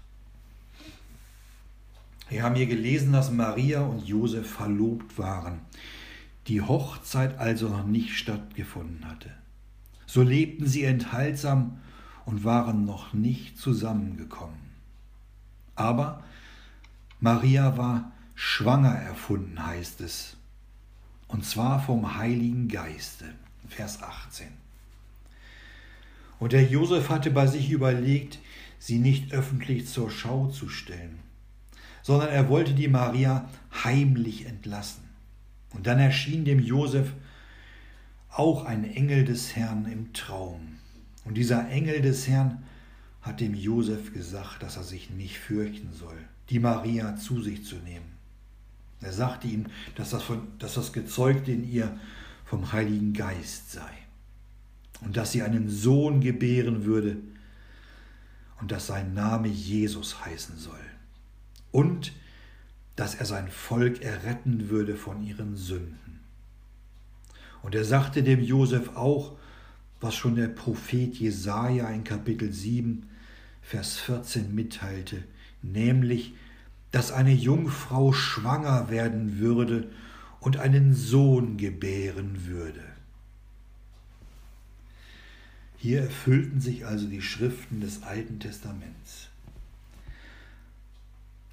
Wir 2.30 2.44
haben 2.44 2.56
hier 2.56 2.68
gelesen, 2.68 3.12
dass 3.12 3.30
Maria 3.30 3.82
und 3.82 4.08
Josef 4.08 4.50
verlobt 4.50 5.18
waren, 5.18 5.60
die 6.48 6.62
Hochzeit 6.62 7.38
also 7.38 7.68
noch 7.68 7.86
nicht 7.86 8.14
stattgefunden 8.14 9.06
hatte. 9.06 9.32
So 10.06 10.24
lebten 10.24 10.66
sie 10.66 10.86
enthaltsam 10.86 11.80
und 12.26 12.44
waren 12.44 12.86
noch 12.86 13.14
nicht 13.14 13.58
zusammengekommen. 13.58 14.60
Aber 15.76 16.24
Maria 17.20 17.78
war 17.78 18.12
schwanger 18.36 18.96
erfunden, 18.96 19.66
heißt 19.66 20.02
es. 20.02 20.38
Und 21.28 21.46
zwar 21.46 21.82
vom 21.82 22.18
Heiligen 22.18 22.68
Geiste. 22.68 23.26
Vers 23.68 24.04
18. 24.04 24.48
Und 26.40 26.52
der 26.54 26.64
Josef 26.64 27.10
hatte 27.10 27.32
bei 27.32 27.48
sich 27.48 27.70
überlegt, 27.70 28.40
sie 28.80 28.98
nicht 28.98 29.32
öffentlich 29.32 29.88
zur 29.88 30.10
Schau 30.10 30.48
zu 30.48 30.68
stellen, 30.68 31.20
sondern 32.02 32.30
er 32.30 32.50
wollte 32.50 32.74
die 32.74 32.88
Maria 32.88 33.48
heimlich 33.84 34.48
entlassen. 34.48 35.04
Und 35.70 35.88
dann 35.88 36.00
erschien 36.00 36.44
dem 36.44 36.60
Josef 36.60 37.14
auch 38.30 38.66
ein 38.66 38.84
Engel 38.84 39.24
des 39.24 39.56
Herrn 39.56 39.86
im 39.86 40.14
Traum. 40.14 40.71
Und 41.24 41.36
dieser 41.36 41.70
Engel 41.70 42.02
des 42.02 42.28
Herrn 42.28 42.64
hat 43.22 43.40
dem 43.40 43.54
Josef 43.54 44.14
gesagt, 44.14 44.64
dass 44.64 44.78
er 44.78 44.84
sich 44.84 45.12
nicht 45.12 45.38
fürchten 45.38 45.94
soll, 45.94 46.18
die 46.50 46.60
Maria 46.60 47.16
zu 47.16 47.42
sich 47.42 47.64
zu 47.64 47.76
nehmen. 47.76 48.12
Er 49.02 49.14
sagte 49.14 49.48
ihm, 49.48 49.68
dass 49.96 50.12
das, 50.12 50.24
von, 50.24 50.48
dass 50.60 50.76
das 50.76 50.94
Gezeugte 50.94 51.52
in 51.52 51.70
ihr 51.70 51.98
vom 52.46 52.72
Heiligen 52.72 53.14
Geist 53.14 53.72
sei 53.72 53.92
und 55.02 55.18
dass 55.18 55.32
sie 55.32 55.42
einen 55.42 55.70
Sohn 55.70 56.22
gebären 56.22 56.86
würde 56.86 57.18
und 58.60 58.72
dass 58.72 58.88
sein 58.88 59.14
Name 59.14 59.48
Jesus 59.48 60.24
heißen 60.24 60.58
soll 60.58 60.80
und 61.72 62.14
dass 62.96 63.16
er 63.16 63.26
sein 63.26 63.50
Volk 63.50 64.02
erretten 64.02 64.70
würde 64.70 64.96
von 64.96 65.24
ihren 65.26 65.56
Sünden. 65.56 66.20
Und 67.64 67.74
er 67.74 67.86
sagte 67.86 68.22
dem 68.22 68.42
Josef 68.42 68.96
auch, 68.96 69.38
was 70.02 70.16
schon 70.16 70.36
der 70.36 70.48
Prophet 70.48 71.16
Jesaja 71.16 71.88
in 71.90 72.04
Kapitel 72.04 72.52
7, 72.52 73.08
Vers 73.62 73.98
14 73.98 74.54
mitteilte, 74.54 75.24
nämlich, 75.62 76.34
dass 76.92 77.12
eine 77.12 77.34
Jungfrau 77.34 78.12
schwanger 78.12 78.90
werden 78.90 79.40
würde 79.40 79.90
und 80.40 80.58
einen 80.58 80.94
Sohn 80.94 81.58
gebären 81.58 82.48
würde. 82.48 82.82
Hier 85.78 86.02
erfüllten 86.02 86.60
sich 86.60 86.86
also 86.86 87.08
die 87.08 87.22
Schriften 87.22 87.80
des 87.80 88.04
Alten 88.04 88.40
Testaments. 88.40 89.30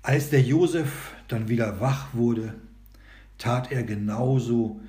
Als 0.02 0.30
der 0.30 0.42
Josef 0.42 1.14
dann 1.28 1.48
wieder 1.48 1.80
wach 1.80 2.14
wurde, 2.14 2.54
tat 3.36 3.70
er 3.70 3.82
genauso, 3.82 4.80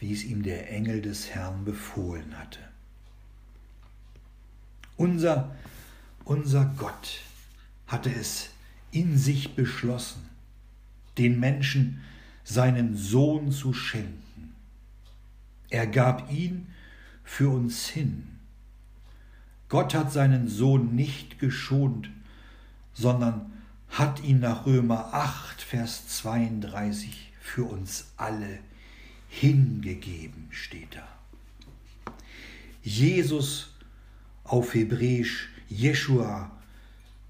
wie 0.00 0.12
es 0.12 0.24
ihm 0.24 0.42
der 0.42 0.70
Engel 0.70 1.02
des 1.02 1.30
Herrn 1.30 1.64
befohlen 1.64 2.38
hatte. 2.38 2.71
Unser, 4.96 5.54
unser 6.24 6.66
Gott 6.76 7.20
hatte 7.86 8.12
es 8.14 8.50
in 8.90 9.16
sich 9.16 9.54
beschlossen, 9.54 10.28
den 11.18 11.40
Menschen 11.40 12.02
seinen 12.44 12.96
Sohn 12.96 13.52
zu 13.52 13.72
schenken. 13.72 14.54
Er 15.70 15.86
gab 15.86 16.30
ihn 16.30 16.66
für 17.24 17.48
uns 17.48 17.88
hin. 17.88 18.28
Gott 19.68 19.94
hat 19.94 20.12
seinen 20.12 20.48
Sohn 20.48 20.94
nicht 20.94 21.38
geschont, 21.38 22.10
sondern 22.92 23.52
hat 23.88 24.22
ihn 24.22 24.40
nach 24.40 24.66
Römer 24.66 25.14
8, 25.14 25.62
Vers 25.62 26.08
32 26.08 27.32
für 27.40 27.64
uns 27.64 28.06
alle 28.16 28.58
hingegeben, 29.28 30.48
steht 30.50 30.94
da. 30.94 31.08
Jesus 32.82 33.71
auf 34.52 34.74
Hebräisch 34.74 35.48
Jeshua 35.70 36.50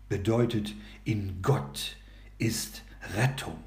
bedeutet 0.08 0.74
in 1.04 1.40
Gott 1.40 1.96
ist 2.38 2.82
Rettung. 3.14 3.62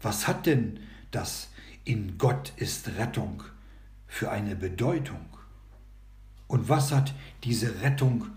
Was 0.00 0.26
hat 0.26 0.46
denn 0.46 0.80
das 1.10 1.50
in 1.84 2.16
Gott 2.16 2.54
ist 2.56 2.88
Rettung 2.96 3.42
für 4.06 4.30
eine 4.30 4.56
Bedeutung? 4.56 5.26
Und 6.46 6.70
was 6.70 6.90
hat 6.90 7.14
diese 7.42 7.82
Rettung 7.82 8.28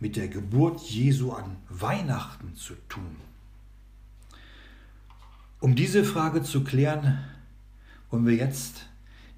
mit 0.00 0.16
der 0.16 0.26
Geburt 0.26 0.80
Jesu 0.80 1.30
an 1.30 1.58
Weihnachten 1.68 2.56
zu 2.56 2.74
tun? 2.88 3.14
Um 5.60 5.76
diese 5.76 6.02
Frage 6.02 6.42
zu 6.42 6.64
klären, 6.64 7.24
wollen 8.10 8.26
wir 8.26 8.34
jetzt 8.34 8.88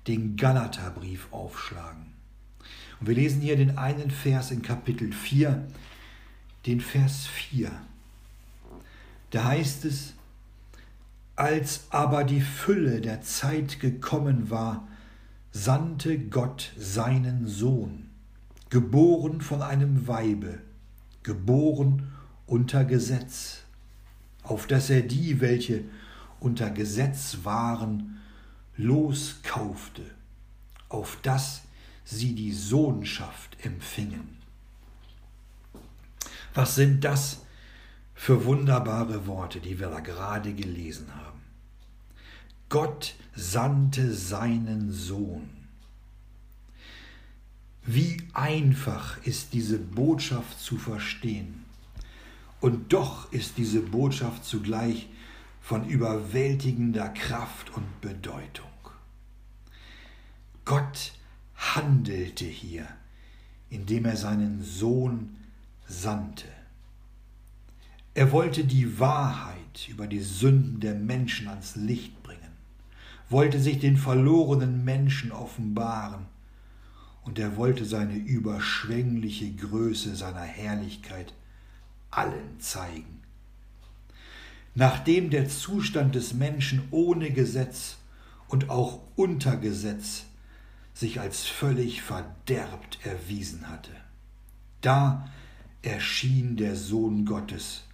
den 0.07 0.37
Galaterbrief 0.37 1.31
aufschlagen. 1.31 2.18
Und 3.01 3.07
wir 3.07 3.15
lesen 3.15 3.41
hier 3.41 3.57
den 3.57 3.79
einen 3.79 4.11
Vers 4.11 4.51
in 4.51 4.63
Kapitel 4.63 5.13
4, 5.13 5.67
den 6.67 6.81
Vers 6.81 7.27
4. 7.27 7.71
Da 9.31 9.45
heißt 9.45 9.85
es, 9.85 10.15
als 11.37 11.85
aber 11.91 12.25
die 12.25 12.41
Fülle 12.41 13.01
der 13.01 13.23
Zeit 13.23 13.79
gekommen 13.79 14.51
war, 14.51 14.89
sandte 15.53 16.19
Gott 16.19 16.73
seinen 16.77 17.47
Sohn, 17.47 18.11
geboren 18.71 19.41
von 19.41 19.63
einem 19.63 20.09
Weibe, 20.09 20.59
geboren 21.23 22.13
unter 22.47 22.85
Gesetz, 22.85 23.63
auf 24.43 24.67
dass 24.67 24.91
er 24.91 25.03
die, 25.03 25.41
welche 25.41 25.85
unter 26.41 26.71
Gesetz 26.71 27.39
waren, 27.45 28.19
loskaufte, 28.77 30.03
auf 30.89 31.19
dass 31.23 31.63
sie 32.11 32.35
die 32.35 32.53
Sohnschaft 32.53 33.63
empfingen. 33.63 34.39
Was 36.55 36.75
sind 36.75 37.05
das 37.05 37.45
für 38.15 38.47
wunderbare 38.47 39.27
Worte, 39.27 39.61
die 39.61 39.79
wir 39.79 39.89
da 39.89 40.01
gerade 40.01 40.55
gelesen 40.55 41.15
haben? 41.15 41.43
Gott 42.71 43.15
sandte 43.35 44.15
seinen 44.15 44.91
Sohn. 44.91 45.51
Wie 47.85 48.17
einfach 48.33 49.23
ist 49.25 49.53
diese 49.53 49.79
Botschaft 49.79 50.61
zu 50.61 50.79
verstehen. 50.79 51.65
Und 52.61 52.93
doch 52.93 53.31
ist 53.33 53.59
diese 53.59 53.81
Botschaft 53.81 54.45
zugleich 54.45 55.09
von 55.61 55.87
überwältigender 55.87 57.11
Kraft 57.11 57.71
und 57.77 58.01
Bedeutung. 58.01 58.67
Gott 60.65 61.13
handelte 61.59 62.45
hier, 62.45 62.87
indem 63.69 64.05
er 64.07 64.17
seinen 64.17 64.63
Sohn 64.63 65.37
sandte. 65.87 66.49
Er 68.15 68.33
wollte 68.33 68.65
die 68.65 68.99
Wahrheit 68.99 69.89
über 69.89 70.07
die 70.07 70.21
Sünden 70.21 70.81
der 70.81 70.95
Menschen 70.95 71.49
ans 71.49 71.77
Licht 71.77 72.23
bringen, 72.23 72.39
wollte 73.29 73.61
sich 73.61 73.79
den 73.79 73.97
verlorenen 73.97 74.85
Menschen 74.85 75.33
offenbaren, 75.33 76.27
und 77.23 77.39
er 77.39 77.57
wollte 77.57 77.85
seine 77.85 78.15
überschwängliche 78.15 79.53
Größe 79.53 80.17
seiner 80.17 80.41
Herrlichkeit 80.41 81.35
allen 82.11 82.59
zeigen. 82.59 83.21
Nachdem 84.75 85.29
der 85.29 85.47
Zustand 85.49 86.15
des 86.15 86.33
Menschen 86.33 86.85
ohne 86.91 87.31
Gesetz 87.31 87.99
und 88.47 88.71
auch 88.71 89.01
unter 89.15 89.57
Gesetz 89.57 90.25
sich 90.99 91.21
als 91.21 91.47
völlig 91.47 92.03
verderbt 92.03 92.99
erwiesen 93.05 93.69
hatte. 93.69 93.93
Da 94.81 95.29
erschien 95.81 96.57
der 96.57 96.75
Sohn 96.75 97.25
Gottes, 97.25 97.85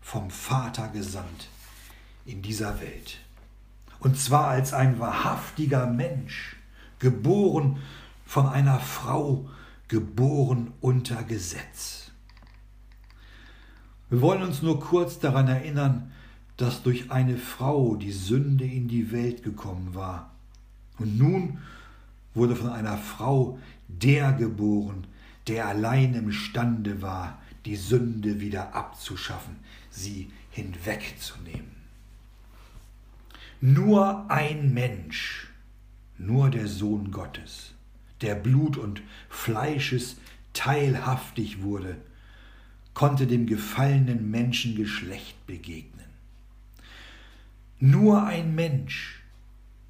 vom 0.00 0.30
Vater 0.30 0.88
gesandt, 0.88 1.50
in 2.24 2.40
dieser 2.40 2.80
Welt. 2.80 3.18
Und 4.00 4.18
zwar 4.18 4.46
als 4.48 4.72
ein 4.72 4.98
wahrhaftiger 4.98 5.86
Mensch, 5.86 6.56
geboren 6.98 7.82
von 8.24 8.46
einer 8.46 8.80
Frau, 8.80 9.50
geboren 9.88 10.72
unter 10.80 11.24
Gesetz. 11.24 12.12
Wir 14.08 14.22
wollen 14.22 14.42
uns 14.42 14.62
nur 14.62 14.80
kurz 14.80 15.18
daran 15.18 15.48
erinnern, 15.48 16.12
dass 16.56 16.82
durch 16.82 17.10
eine 17.10 17.36
Frau 17.36 17.94
die 17.96 18.12
Sünde 18.12 18.64
in 18.64 18.88
die 18.88 19.12
Welt 19.12 19.42
gekommen 19.42 19.94
war. 19.94 20.30
Und 20.98 21.18
nun 21.18 21.58
wurde 22.38 22.56
von 22.56 22.70
einer 22.70 22.96
Frau 22.96 23.58
der 23.88 24.32
geboren, 24.32 25.06
der 25.46 25.66
allein 25.66 26.14
imstande 26.14 27.02
war, 27.02 27.42
die 27.64 27.76
Sünde 27.76 28.40
wieder 28.40 28.74
abzuschaffen, 28.74 29.56
sie 29.90 30.30
hinwegzunehmen. 30.50 31.76
Nur 33.60 34.30
ein 34.30 34.72
Mensch, 34.72 35.48
nur 36.16 36.50
der 36.50 36.68
Sohn 36.68 37.10
Gottes, 37.10 37.74
der 38.20 38.34
Blut 38.34 38.76
und 38.76 39.02
Fleisches 39.28 40.16
teilhaftig 40.52 41.62
wurde, 41.62 41.96
konnte 42.94 43.26
dem 43.26 43.46
gefallenen 43.46 44.30
Menschengeschlecht 44.30 45.46
begegnen. 45.46 46.06
Nur 47.80 48.24
ein 48.24 48.54
Mensch, 48.54 49.17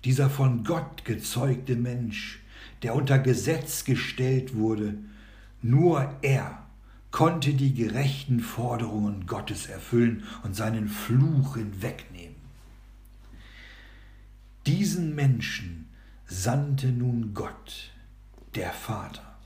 dieser 0.04 0.30
von 0.30 0.64
Gott 0.64 1.04
gezeugte 1.04 1.76
Mensch, 1.76 2.40
der 2.82 2.94
unter 2.94 3.18
Gesetz 3.18 3.84
gestellt 3.84 4.54
wurde, 4.54 4.94
nur 5.62 6.14
er 6.22 6.66
konnte 7.10 7.54
die 7.54 7.74
gerechten 7.74 8.40
Forderungen 8.40 9.26
Gottes 9.26 9.66
erfüllen 9.66 10.24
und 10.42 10.54
seinen 10.54 10.88
Fluch 10.88 11.56
hinwegnehmen. 11.56 12.36
Diesen 14.66 15.14
Menschen 15.14 15.88
sandte 16.26 16.88
nun 16.88 17.32
Gott, 17.32 17.90
der 18.54 18.72
Vater, 18.72 19.38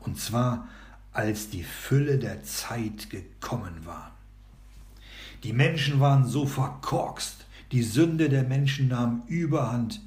und 0.00 0.18
zwar 0.18 0.68
als 1.12 1.48
die 1.48 1.64
Fülle 1.64 2.18
der 2.18 2.44
Zeit 2.44 3.08
gekommen 3.10 3.86
war. 3.86 4.12
Die 5.42 5.52
Menschen 5.52 6.00
waren 6.00 6.26
so 6.26 6.46
verkorkst, 6.46 7.46
die 7.72 7.82
Sünde 7.82 8.28
der 8.28 8.44
Menschen 8.44 8.88
nahm 8.88 9.22
überhand, 9.26 10.00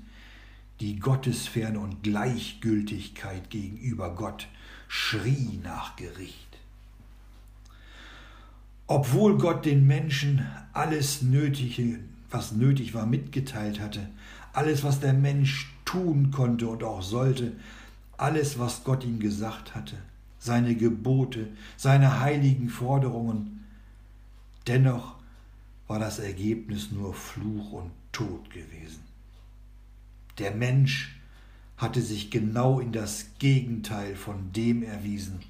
die 0.79 0.99
Gottesferne 0.99 1.79
und 1.79 2.01
Gleichgültigkeit 2.01 3.49
gegenüber 3.49 4.15
Gott 4.15 4.47
schrie 4.87 5.59
nach 5.63 5.95
Gericht. 5.95 6.57
Obwohl 8.87 9.37
Gott 9.37 9.65
den 9.65 9.85
Menschen 9.87 10.45
alles 10.73 11.21
Nötige, 11.21 11.99
was 12.29 12.51
nötig 12.51 12.93
war, 12.93 13.05
mitgeteilt 13.05 13.79
hatte, 13.79 14.09
alles, 14.53 14.83
was 14.83 14.99
der 14.99 15.13
Mensch 15.13 15.71
tun 15.85 16.31
konnte 16.31 16.67
und 16.67 16.83
auch 16.83 17.01
sollte, 17.01 17.53
alles, 18.17 18.59
was 18.59 18.83
Gott 18.83 19.03
ihm 19.05 19.19
gesagt 19.19 19.75
hatte, 19.75 19.95
seine 20.39 20.75
Gebote, 20.75 21.47
seine 21.77 22.19
heiligen 22.19 22.69
Forderungen, 22.69 23.65
dennoch 24.67 25.15
war 25.91 25.99
das 25.99 26.19
Ergebnis 26.19 26.91
nur 26.91 27.13
Fluch 27.13 27.73
und 27.73 27.91
Tod 28.13 28.49
gewesen. 28.49 29.03
Der 30.37 30.51
Mensch 30.51 31.19
hatte 31.75 32.01
sich 32.01 32.31
genau 32.31 32.79
in 32.79 32.93
das 32.93 33.25
Gegenteil 33.39 34.15
von 34.15 34.53
dem 34.53 34.83
erwiesen, 34.83 35.41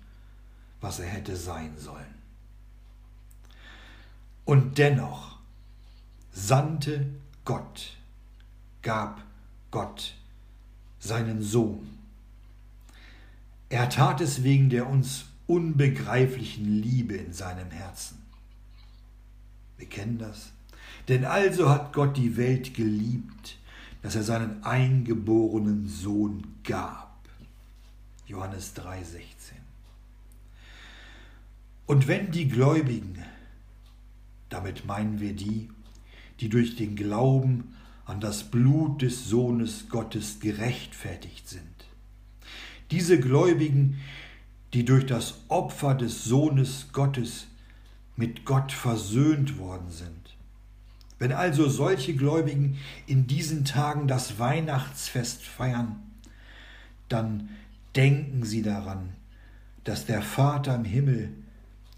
was 0.79 0.99
er 0.99 1.05
hätte 1.05 1.35
sein 1.35 1.77
sollen. 1.77 2.15
Und 4.43 4.79
dennoch 4.79 5.37
sandte 6.31 7.07
Gott, 7.45 7.95
gab 8.81 9.23
Gott 9.69 10.15
seinen 10.97 11.43
Sohn. 11.43 11.87
Er 13.69 13.89
tat 13.89 14.21
es 14.21 14.41
wegen 14.41 14.71
der 14.71 14.89
uns 14.89 15.25
unbegreiflichen 15.45 16.65
Liebe 16.81 17.13
in 17.13 17.31
seinem 17.31 17.69
Herzen. 17.69 18.20
Wir 19.81 19.89
kennen 19.89 20.19
das. 20.19 20.51
Denn 21.07 21.25
also 21.25 21.67
hat 21.67 21.91
Gott 21.91 22.15
die 22.15 22.37
Welt 22.37 22.75
geliebt, 22.75 23.57
dass 24.03 24.15
er 24.15 24.21
seinen 24.21 24.63
eingeborenen 24.63 25.87
Sohn 25.87 26.43
gab. 26.63 27.17
Johannes 28.27 28.75
3:16. 28.75 29.55
Und 31.87 32.07
wenn 32.07 32.29
die 32.29 32.47
Gläubigen, 32.47 33.23
damit 34.49 34.85
meinen 34.85 35.19
wir 35.19 35.35
die, 35.35 35.71
die 36.39 36.49
durch 36.49 36.75
den 36.75 36.95
Glauben 36.95 37.75
an 38.05 38.19
das 38.19 38.51
Blut 38.51 39.01
des 39.01 39.27
Sohnes 39.27 39.89
Gottes 39.89 40.39
gerechtfertigt 40.39 41.49
sind, 41.49 41.87
diese 42.91 43.19
Gläubigen, 43.19 43.99
die 44.75 44.85
durch 44.85 45.07
das 45.07 45.39
Opfer 45.47 45.95
des 45.95 46.23
Sohnes 46.23 46.89
Gottes 46.93 47.47
mit 48.15 48.45
Gott 48.45 48.71
versöhnt 48.71 49.57
worden 49.57 49.89
sind. 49.89 50.35
Wenn 51.19 51.31
also 51.31 51.69
solche 51.69 52.15
Gläubigen 52.15 52.79
in 53.05 53.27
diesen 53.27 53.63
Tagen 53.63 54.07
das 54.07 54.39
Weihnachtsfest 54.39 55.43
feiern, 55.43 55.99
dann 57.09 57.49
denken 57.95 58.43
sie 58.43 58.63
daran, 58.63 59.09
dass 59.83 60.05
der 60.05 60.21
Vater 60.21 60.75
im 60.75 60.85
Himmel, 60.85 61.29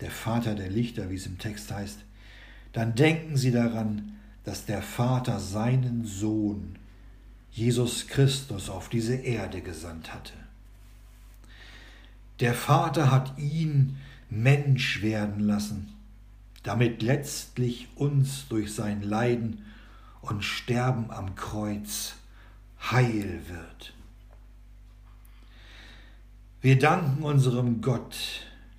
der 0.01 0.11
Vater 0.11 0.55
der 0.55 0.69
Lichter, 0.69 1.09
wie 1.09 1.15
es 1.15 1.25
im 1.25 1.37
Text 1.37 1.71
heißt, 1.71 1.99
dann 2.73 2.95
denken 2.95 3.37
sie 3.37 3.51
daran, 3.51 4.17
dass 4.43 4.65
der 4.65 4.81
Vater 4.81 5.39
seinen 5.39 6.05
Sohn, 6.05 6.77
Jesus 7.51 8.07
Christus, 8.07 8.69
auf 8.69 8.89
diese 8.89 9.15
Erde 9.15 9.61
gesandt 9.61 10.13
hatte. 10.13 10.33
Der 12.39 12.55
Vater 12.55 13.11
hat 13.11 13.37
ihn 13.37 13.97
Mensch 14.29 15.01
werden 15.01 15.39
lassen, 15.39 15.92
damit 16.63 17.01
letztlich 17.01 17.89
uns 17.95 18.47
durch 18.47 18.73
sein 18.73 19.01
Leiden 19.01 19.65
und 20.21 20.43
Sterben 20.43 21.11
am 21.11 21.35
Kreuz 21.35 22.15
heil 22.91 23.41
wird. 23.47 23.93
Wir 26.61 26.79
danken 26.79 27.23
unserem 27.23 27.81
Gott, 27.81 28.15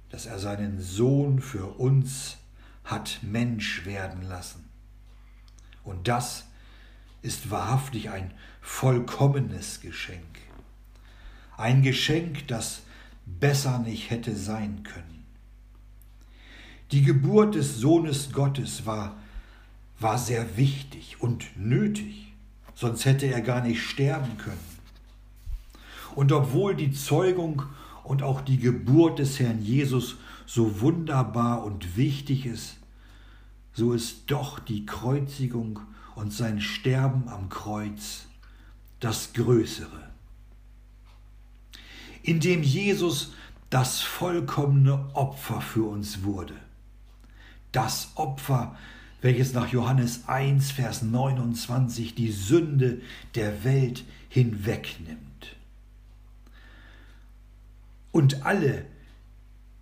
dass 0.09 0.25
er 0.25 0.39
seinen 0.39 0.81
Sohn 0.81 1.41
für 1.41 1.79
uns 1.79 2.39
hat 2.85 3.21
Mensch 3.23 3.85
werden 3.85 4.23
lassen. 4.23 4.65
Und 5.83 6.09
das 6.09 6.45
ist 7.21 7.51
wahrhaftig 7.51 8.11
ein 8.11 8.33
vollkommenes 8.63 9.81
Geschenk. 9.81 10.39
Ein 11.57 11.83
Geschenk, 11.83 12.49
das 12.49 12.83
besser 13.27 13.79
nicht 13.79 14.11
hätte 14.11 14.35
sein 14.35 14.83
können. 14.83 15.14
Die 16.95 17.03
Geburt 17.03 17.57
des 17.57 17.79
Sohnes 17.79 18.31
Gottes 18.31 18.87
war, 18.87 19.17
war 19.99 20.17
sehr 20.17 20.57
wichtig 20.57 21.17
und 21.19 21.45
nötig, 21.57 22.33
sonst 22.77 23.05
hätte 23.05 23.27
er 23.27 23.41
gar 23.41 23.63
nicht 23.63 23.83
sterben 23.83 24.39
können. 24.39 24.63
Und 26.15 26.31
obwohl 26.31 26.77
die 26.77 26.93
Zeugung 26.93 27.65
und 28.05 28.23
auch 28.23 28.41
die 28.41 28.59
Geburt 28.59 29.19
des 29.19 29.41
Herrn 29.41 29.61
Jesus 29.61 30.19
so 30.47 30.81
wunderbar 30.83 31.65
und 31.65 31.97
wichtig 31.97 32.47
ist, 32.47 32.77
so 33.73 33.93
ist 33.93 34.31
doch 34.31 34.61
die 34.61 34.87
Kreuzigung 34.87 35.81
und 36.15 36.33
sein 36.33 36.61
Sterben 36.61 37.29
am 37.29 37.49
Kreuz 37.49 38.27
das 39.01 39.33
Größere. 39.33 40.13
Indem 42.23 42.63
Jesus 42.63 43.33
das 43.69 44.01
vollkommene 44.01 45.13
Opfer 45.15 45.61
für 45.61 45.83
uns 45.83 46.23
wurde. 46.23 46.55
Das 47.75 48.13
Opfer, 48.15 48.77
welches 49.21 49.53
nach 49.53 49.67
Johannes 49.73 50.29
1, 50.29 50.71
Vers 50.71 51.03
29 51.03 52.15
die 52.15 52.31
Sünde 52.31 53.01
der 53.35 53.65
Welt 53.65 54.05
hinwegnimmt. 54.29 55.57
Und 58.13 58.47
alle, 58.47 58.85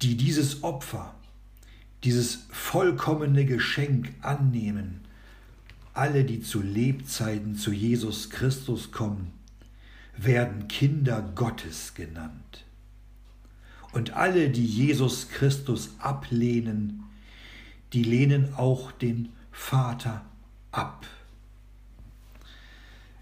die 0.01 0.17
dieses 0.17 0.63
Opfer, 0.63 1.15
dieses 2.03 2.47
vollkommene 2.49 3.45
Geschenk 3.45 4.15
annehmen, 4.23 5.03
alle, 5.93 6.25
die 6.25 6.41
zu 6.41 6.63
Lebzeiten 6.63 7.57
zu 7.57 7.73
Jesus 7.73 8.31
Christus 8.31 8.91
kommen, 8.91 9.33
werden 10.17 10.67
Kinder 10.69 11.21
Gottes 11.35 11.93
genannt. 11.93 12.65
Und 13.93 14.15
alle, 14.15 14.49
die 14.49 14.65
Jesus 14.65 15.29
Christus 15.29 15.91
ablehnen, 15.99 17.03
die 17.93 18.03
lehnen 18.03 18.55
auch 18.55 18.93
den 18.93 19.31
Vater 19.51 20.25
ab. 20.71 21.07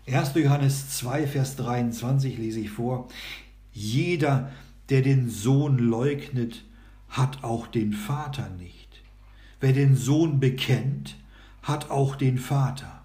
1. 0.07 0.35
Johannes 0.35 0.91
2, 0.99 1.27
Vers 1.27 1.57
23 1.57 2.37
lese 2.37 2.61
ich 2.61 2.71
vor. 2.71 3.09
Jeder, 3.73 4.51
der 4.89 5.03
den 5.03 5.31
Sohn 5.31 5.79
leugnet, 5.79 6.65
hat 7.09 7.45
auch 7.45 7.67
den 7.67 7.93
Vater 7.93 8.49
nicht. 8.51 9.03
Wer 9.61 9.73
den 9.73 9.97
Sohn 9.97 10.41
bekennt, 10.41 11.17
hat 11.63 11.91
auch 11.91 12.17
den 12.17 12.39
Vater. 12.39 13.05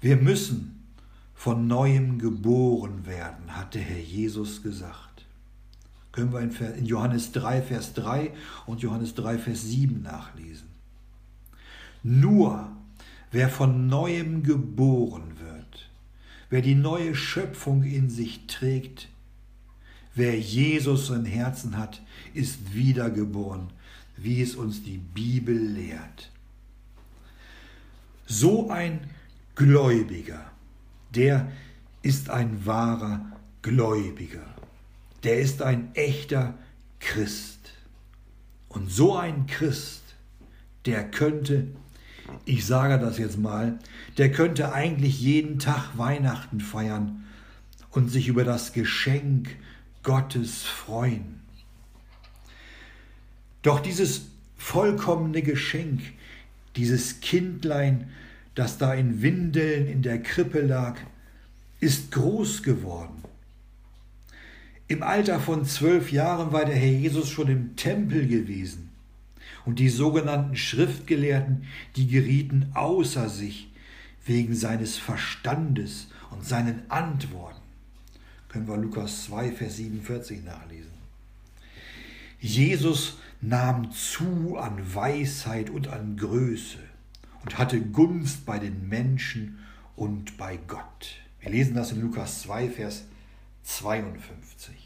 Wir 0.00 0.16
müssen 0.16 0.86
von 1.34 1.66
neuem 1.66 2.18
geboren 2.18 3.06
werden, 3.06 3.56
hat 3.56 3.74
der 3.74 3.82
Herr 3.82 4.00
Jesus 4.00 4.62
gesagt. 4.62 5.09
Können 6.12 6.32
wir 6.32 6.74
in 6.74 6.86
Johannes 6.86 7.32
3, 7.32 7.62
Vers 7.62 7.94
3 7.94 8.32
und 8.66 8.82
Johannes 8.82 9.14
3, 9.14 9.38
Vers 9.38 9.62
7 9.62 10.02
nachlesen. 10.02 10.68
Nur 12.02 12.70
wer 13.30 13.48
von 13.48 13.86
neuem 13.86 14.42
geboren 14.42 15.38
wird, 15.38 15.90
Wer 16.50 16.62
die 16.62 16.74
neue 16.74 17.14
Schöpfung 17.14 17.84
in 17.84 18.10
sich 18.10 18.48
trägt, 18.48 19.08
wer 20.16 20.38
Jesus 20.38 21.08
im 21.10 21.24
Herzen 21.24 21.78
hat, 21.78 22.02
ist 22.34 22.74
wiedergeboren, 22.74 23.68
wie 24.16 24.42
es 24.42 24.56
uns 24.56 24.82
die 24.82 24.98
Bibel 24.98 25.56
lehrt. 25.56 26.32
So 28.26 28.68
ein 28.68 28.98
Gläubiger, 29.54 30.44
der 31.14 31.50
ist 32.02 32.30
ein 32.30 32.66
wahrer 32.66 33.24
Gläubiger, 33.62 34.44
der 35.24 35.40
ist 35.40 35.62
ein 35.62 35.94
echter 35.94 36.54
Christ. 36.98 37.72
Und 38.68 38.90
so 38.90 39.16
ein 39.16 39.46
Christ, 39.46 40.02
der 40.86 41.10
könnte 41.10 41.66
ich 42.44 42.66
sage 42.66 42.98
das 42.98 43.18
jetzt 43.18 43.38
mal, 43.38 43.78
der 44.18 44.30
könnte 44.30 44.72
eigentlich 44.72 45.20
jeden 45.20 45.58
Tag 45.58 45.96
Weihnachten 45.96 46.60
feiern 46.60 47.24
und 47.90 48.08
sich 48.08 48.28
über 48.28 48.44
das 48.44 48.72
Geschenk 48.72 49.56
Gottes 50.02 50.62
freuen. 50.62 51.40
Doch 53.62 53.80
dieses 53.80 54.22
vollkommene 54.56 55.42
Geschenk, 55.42 56.00
dieses 56.76 57.20
Kindlein, 57.20 58.10
das 58.54 58.78
da 58.78 58.94
in 58.94 59.22
Windeln 59.22 59.86
in 59.86 60.02
der 60.02 60.22
Krippe 60.22 60.60
lag, 60.60 60.98
ist 61.80 62.12
groß 62.12 62.62
geworden. 62.62 63.19
Im 64.90 65.04
Alter 65.04 65.38
von 65.38 65.64
zwölf 65.64 66.10
Jahren 66.10 66.50
war 66.50 66.64
der 66.64 66.74
Herr 66.74 66.90
Jesus 66.90 67.28
schon 67.28 67.46
im 67.46 67.76
Tempel 67.76 68.26
gewesen. 68.26 68.90
Und 69.64 69.78
die 69.78 69.88
sogenannten 69.88 70.56
Schriftgelehrten, 70.56 71.62
die 71.94 72.08
gerieten 72.08 72.72
außer 72.74 73.28
sich 73.28 73.70
wegen 74.26 74.56
seines 74.56 74.98
Verstandes 74.98 76.08
und 76.32 76.44
seinen 76.44 76.90
Antworten. 76.90 77.60
Können 78.48 78.66
wir 78.66 78.76
Lukas 78.78 79.26
2, 79.26 79.52
Vers 79.52 79.76
47 79.76 80.42
nachlesen. 80.42 80.90
Jesus 82.40 83.18
nahm 83.40 83.92
zu 83.92 84.56
an 84.56 84.92
Weisheit 84.92 85.70
und 85.70 85.86
an 85.86 86.16
Größe 86.16 86.78
und 87.44 87.58
hatte 87.58 87.80
Gunst 87.80 88.44
bei 88.44 88.58
den 88.58 88.88
Menschen 88.88 89.60
und 89.94 90.36
bei 90.36 90.58
Gott. 90.66 91.20
Wir 91.38 91.52
lesen 91.52 91.74
das 91.74 91.92
in 91.92 92.00
Lukas 92.00 92.42
2, 92.42 92.70
Vers 92.70 93.04
52. 93.62 94.79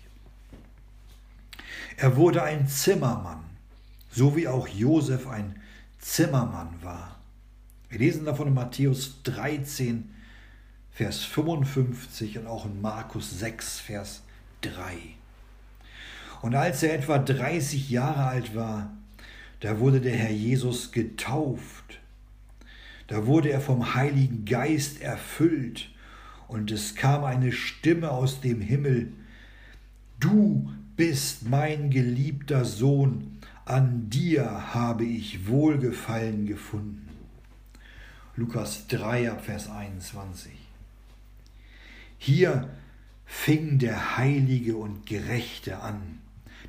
Er 1.97 2.17
wurde 2.17 2.43
ein 2.43 2.67
Zimmermann 2.67 3.45
so 4.15 4.37
wie 4.37 4.47
auch 4.47 4.69
Josef 4.69 5.27
ein 5.27 5.57
Zimmermann 5.99 6.75
war. 6.83 7.19
Wir 7.89 7.99
lesen 7.99 8.25
davon 8.25 8.49
in 8.49 8.55
Matthäus 8.55 9.23
13, 9.25 10.11
Vers 10.93 11.25
55 11.25 12.39
und 12.39 12.47
auch 12.47 12.67
in 12.67 12.81
Markus 12.81 13.39
6, 13.39 13.81
Vers 13.81 14.23
3. 14.61 14.97
Und 16.43 16.55
als 16.55 16.83
er 16.83 16.95
etwa 16.95 17.19
30 17.19 17.91
Jahre 17.91 18.27
alt 18.27 18.55
war, 18.55 18.93
da 19.61 19.81
wurde 19.81 20.01
der 20.01 20.17
Herr 20.17 20.31
Jesus 20.31 20.93
getauft. 20.93 22.01
Da 23.09 23.27
wurde 23.27 23.51
er 23.51 23.61
vom 23.61 23.95
Heiligen 23.95 24.45
Geist 24.45 25.01
erfüllt 25.01 25.91
und 26.47 26.71
es 26.71 26.95
kam 26.95 27.25
eine 27.25 27.51
Stimme 27.51 28.11
aus 28.11 28.41
dem 28.41 28.61
Himmel, 28.61 29.13
Du 30.21 30.73
bist 30.97 31.49
mein 31.49 31.91
geliebter 31.91 32.65
Sohn, 32.65 33.39
an 33.65 34.11
dir 34.11 34.75
habe 34.75 35.05
ich 35.05 35.49
Wohlgefallen 35.49 36.47
gefunden. 36.47 37.09
Lukas 38.37 38.87
3 38.89 39.31
Vers 39.39 39.69
21. 39.71 40.53
Hier 42.19 42.69
fing 43.27 43.79
der 43.79 44.17
Heilige 44.19 44.77
und 44.77 45.07
Gerechte 45.07 45.81
an, 45.81 46.21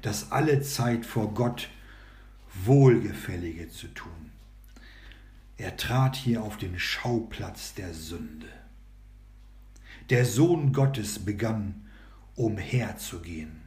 das 0.02 0.32
alle 0.32 0.62
Zeit 0.62 1.06
vor 1.06 1.34
Gott 1.34 1.70
Wohlgefällige 2.64 3.70
zu 3.70 3.88
tun. 3.88 4.32
Er 5.58 5.78
trat 5.78 6.16
hier 6.16 6.42
auf 6.42 6.58
den 6.58 6.80
Schauplatz 6.80 7.74
der 7.74 7.94
Sünde. 7.94 8.48
Der 10.10 10.26
Sohn 10.26 10.74
Gottes 10.74 11.20
begann 11.20 11.86
umherzugehen 12.36 13.65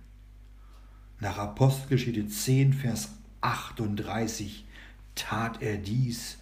Nach 1.20 1.38
Apostelgeschichte 1.38 2.28
10, 2.28 2.72
Vers 2.72 3.10
38 3.40 4.64
tat 5.16 5.60
er 5.62 5.76
dies, 5.76 6.38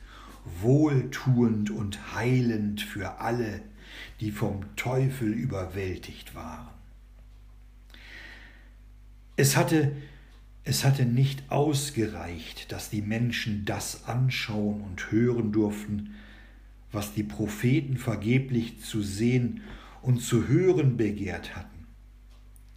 wohltuend 0.61 1.71
und 1.71 2.15
heilend 2.15 2.83
für 2.83 3.21
alle, 3.21 3.63
die 4.21 4.31
vom 4.31 4.65
Teufel 4.77 5.33
überwältigt 5.33 6.35
waren. 6.35 6.69
Es 9.37 9.57
hatte, 9.57 9.93
es 10.65 10.85
hatte 10.85 11.07
nicht 11.07 11.51
ausgereicht, 11.51 12.71
dass 12.71 12.91
die 12.91 13.03
Menschen 13.03 13.65
das 13.65 14.05
anschauen 14.05 14.83
und 14.83 15.11
hören 15.11 15.53
durften, 15.53 16.15
was 16.93 17.15
die 17.15 17.23
Propheten 17.23 17.97
vergeblich 17.97 18.81
zu 18.83 19.03
sehen 19.03 19.63
und 20.03 20.21
zu 20.21 20.49
hören 20.49 20.97
begehrt 20.97 21.57
hatten. 21.57 21.76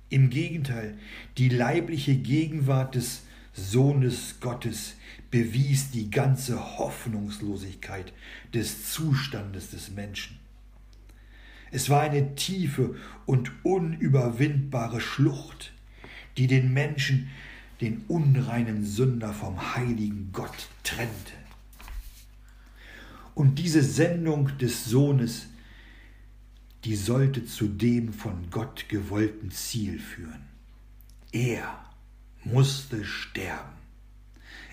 Im 0.10 0.30
Gegenteil, 0.30 0.98
die 1.38 1.50
leibliche 1.50 2.16
Gegenwart 2.16 2.96
des 2.96 3.22
Sohnes 3.54 4.36
Gottes 4.40 4.96
bewies 5.30 5.92
die 5.92 6.10
ganze 6.10 6.78
Hoffnungslosigkeit 6.78 8.12
des 8.54 8.92
Zustandes 8.92 9.70
des 9.72 9.92
Menschen. 9.92 10.38
Es 11.72 11.90
war 11.90 12.02
eine 12.02 12.36
tiefe 12.36 12.96
und 13.28 13.52
unüberwindbare 13.64 15.02
Schlucht, 15.02 15.72
die 16.38 16.48
den 16.48 16.74
Menschen, 16.74 17.30
den 17.82 18.04
unreinen 18.08 18.84
Sünder 18.84 19.34
vom 19.34 19.76
heiligen 19.76 20.32
Gott 20.34 20.70
trennte. 20.84 21.34
Und 23.36 23.60
diese 23.60 23.84
Sendung 23.84 24.58
des 24.58 24.86
Sohnes, 24.86 25.49
die 26.86 26.96
sollte 26.96 27.46
zu 27.46 27.68
dem 27.68 28.14
von 28.14 28.50
Gott 28.52 28.88
gewollten 28.88 29.52
Ziel 29.52 30.00
führen. 30.00 30.48
Er 31.32 31.80
musste 32.44 33.04
sterben. 33.04 33.78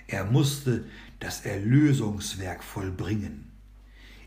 Er 0.06 0.24
musste 0.24 0.84
das 1.18 1.44
Erlösungswerk 1.44 2.62
vollbringen, 2.62 3.50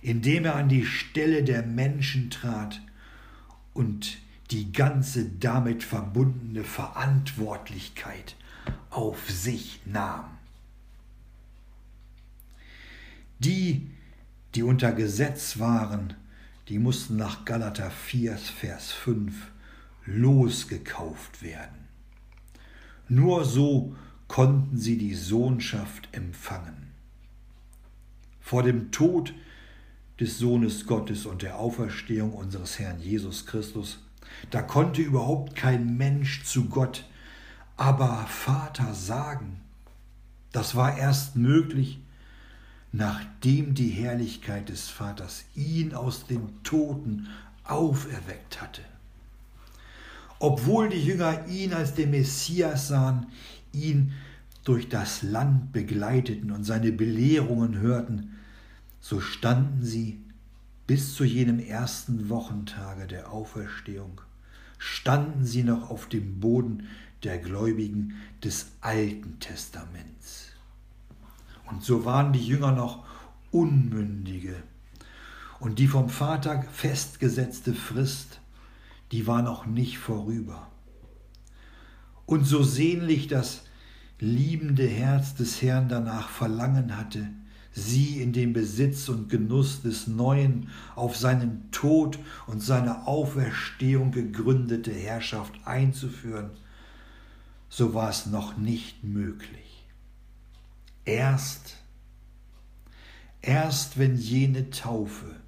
indem 0.02 0.46
er 0.46 0.56
an 0.56 0.70
die 0.70 0.86
Stelle 0.86 1.44
der 1.44 1.64
Menschen 1.64 2.30
trat 2.30 2.82
und 3.74 4.18
die 4.52 4.72
ganze 4.74 5.26
damit 5.26 5.84
verbundene 5.84 6.64
Verantwortlichkeit 6.64 8.36
auf 8.90 9.30
sich 9.30 9.80
nahm. 9.86 10.26
Die, 13.40 13.90
die 14.56 14.64
unter 14.64 14.92
Gesetz 14.92 15.60
waren, 15.60 16.16
die 16.70 16.78
mussten 16.78 17.18
nach 17.18 17.46
Galater 17.46 17.90
4, 17.90 18.38
Vers 18.38 18.92
5 18.92 19.34
losgekauft 20.06 21.42
werden. 21.42 21.88
Nur 23.08 23.44
so 23.44 23.96
konnten 24.28 24.78
sie 24.78 25.00
die 25.00 25.16
Sohnschaft 25.16 26.10
empfangen. 26.12 26.92
Vor 28.40 28.62
dem 28.62 28.92
Tod 28.92 29.34
des 30.20 30.38
Sohnes 30.38 30.86
Gottes 30.86 31.26
und 31.26 31.42
der 31.42 31.58
Auferstehung 31.58 32.34
unseres 32.34 32.78
Herrn 32.78 33.00
Jesus 33.00 33.48
Christus, 33.48 34.04
da 34.52 34.62
konnte 34.62 35.02
überhaupt 35.02 35.56
kein 35.56 35.98
Mensch 35.98 36.44
zu 36.44 36.66
Gott, 36.66 37.06
aber 37.78 38.28
Vater 38.28 38.94
sagen. 38.94 39.62
Das 40.52 40.76
war 40.76 40.98
erst 40.98 41.36
möglich, 41.36 42.00
nachdem 42.92 43.74
die 43.76 43.90
Herrlichkeit 43.90 44.70
des 44.70 44.90
Vaters 44.90 45.46
ihn 45.56 45.94
aus 45.94 46.26
den 46.26 46.64
Toten 46.64 47.28
auferweckt 47.64 48.62
hatte. 48.62 48.82
Obwohl 50.40 50.90
die 50.90 51.04
Jünger 51.04 51.48
ihn 51.48 51.74
als 51.74 51.94
den 51.94 52.12
Messias 52.12 52.88
sahen, 52.88 53.28
ihn 53.74 54.14
durch 54.64 54.90
das 54.90 55.22
Land 55.22 55.72
begleiteten 55.72 56.52
und 56.52 56.64
seine 56.64 56.92
Belehrungen 56.92 57.80
hörten, 57.80 58.38
so 59.02 59.20
standen 59.20 59.84
sie 59.84 60.20
bis 60.88 61.14
zu 61.14 61.24
jenem 61.24 61.60
ersten 61.60 62.30
Wochentage 62.30 63.06
der 63.06 63.32
Auferstehung, 63.32 64.22
standen 64.78 65.46
sie 65.46 65.64
noch 65.64 65.90
auf 65.90 66.08
dem 66.08 66.40
Boden 66.40 66.88
der 67.24 67.38
Gläubigen 67.38 68.16
des 68.44 68.72
Alten 68.82 69.40
Testaments. 69.40 70.49
Und 71.70 71.84
so 71.84 72.06
waren 72.06 72.34
die 72.34 72.46
Jünger 72.46 72.72
noch 72.72 73.06
Unmündige. 73.52 74.56
Und 75.60 75.80
die 75.80 75.88
vom 75.88 76.10
Vater 76.10 76.64
festgesetzte 76.72 77.74
Frist 77.74 78.40
die 79.12 79.26
war 79.28 79.42
noch 79.42 79.66
nicht 79.66 79.98
vorüber. 79.98 80.68
Und 82.26 82.46
so 82.46 82.64
sehnlich 82.64 83.28
das 83.28 83.64
liebende 84.20 84.86
Herz 84.86 85.36
des 85.36 85.62
Herrn 85.62 85.90
danach 85.90 86.30
verlangen 86.30 86.96
hatte, 86.96 87.28
sie 87.72 88.22
in 88.22 88.34
den 88.34 88.54
Besitz 88.54 89.10
und 89.10 89.30
Genuss 89.30 89.82
des 89.82 90.08
neuen, 90.08 90.70
auf 90.96 91.16
seinen 91.16 91.72
Tod 91.72 92.20
und 92.46 92.62
seine 92.62 93.08
Auferstehung 93.08 94.12
gegründete 94.12 94.92
Herrschaft 94.92 95.54
einzuführen, 95.66 96.52
so 97.70 97.94
war 97.94 98.10
es 98.10 98.26
noch 98.26 98.58
nicht 98.58 99.04
möglich. 99.04 99.69
Erst, 101.06 101.78
erst 103.42 103.98
wenn 103.98 104.16
jene 104.18 104.70
Taufe 104.70 105.40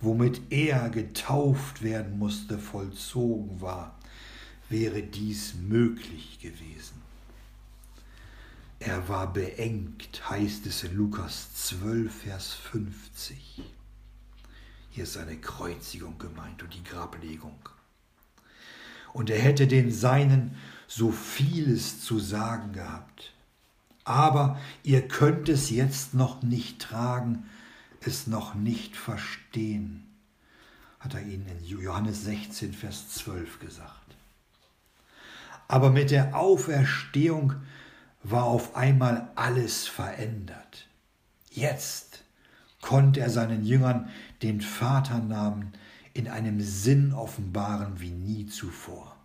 womit 0.00 0.40
er 0.50 0.90
getauft 0.90 1.82
werden 1.82 2.18
musste, 2.18 2.58
vollzogen 2.58 3.60
war, 3.60 3.98
wäre 4.68 5.02
dies 5.02 5.54
möglich 5.54 6.38
gewesen. 6.40 7.02
Er 8.78 9.08
war 9.08 9.32
beengt, 9.32 10.28
heißt 10.28 10.66
es 10.66 10.84
in 10.84 10.96
Lukas 10.96 11.54
12, 11.54 12.14
Vers 12.14 12.52
50. 12.52 13.62
Hier 14.90 15.04
ist 15.04 15.14
seine 15.14 15.38
Kreuzigung 15.38 16.18
gemeint 16.18 16.62
und 16.62 16.74
die 16.74 16.84
Grablegung. 16.84 17.58
Und 19.12 19.30
er 19.30 19.40
hätte 19.40 19.66
den 19.66 19.90
Seinen 19.90 20.56
so 20.86 21.10
vieles 21.10 22.02
zu 22.02 22.18
sagen 22.18 22.72
gehabt. 22.72 23.32
Aber 24.06 24.56
ihr 24.84 25.08
könnt 25.08 25.48
es 25.48 25.68
jetzt 25.68 26.14
noch 26.14 26.40
nicht 26.44 26.80
tragen, 26.80 27.50
es 28.00 28.28
noch 28.28 28.54
nicht 28.54 28.96
verstehen, 28.96 30.06
hat 31.00 31.14
er 31.14 31.22
ihnen 31.22 31.46
in 31.48 31.64
Johannes 31.64 32.22
16, 32.22 32.72
Vers 32.72 33.08
12 33.08 33.58
gesagt. 33.58 34.14
Aber 35.66 35.90
mit 35.90 36.12
der 36.12 36.36
Auferstehung 36.36 37.54
war 38.22 38.44
auf 38.44 38.76
einmal 38.76 39.28
alles 39.34 39.88
verändert. 39.88 40.86
Jetzt 41.50 42.22
konnte 42.80 43.18
er 43.18 43.30
seinen 43.30 43.64
Jüngern 43.64 44.08
den 44.40 44.60
Vaternamen 44.60 45.72
in 46.14 46.28
einem 46.28 46.60
Sinn 46.60 47.12
offenbaren 47.12 47.98
wie 47.98 48.12
nie 48.12 48.46
zuvor. 48.46 49.16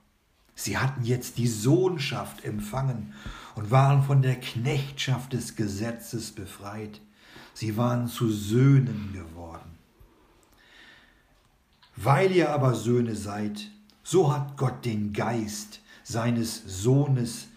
Sie 0.55 0.79
hatten 0.79 1.03
jetzt 1.03 1.37
die 1.37 1.47
Sohnschaft 1.47 2.43
empfangen 2.43 3.13
und 3.55 3.71
waren 3.71 4.03
von 4.03 4.21
der 4.21 4.39
Knechtschaft 4.39 5.33
des 5.33 5.55
Gesetzes 5.55 6.31
befreit. 6.31 7.01
Sie 7.53 7.77
waren 7.77 8.07
zu 8.07 8.31
Söhnen 8.31 9.11
geworden. 9.13 9.77
Weil 11.95 12.31
ihr 12.31 12.51
aber 12.51 12.73
Söhne 12.73 13.15
seid, 13.15 13.69
so 14.03 14.33
hat 14.33 14.57
Gott 14.57 14.85
den 14.85 15.13
Geist 15.13 15.81
seines 16.03 16.63
Sohnes 16.65 17.47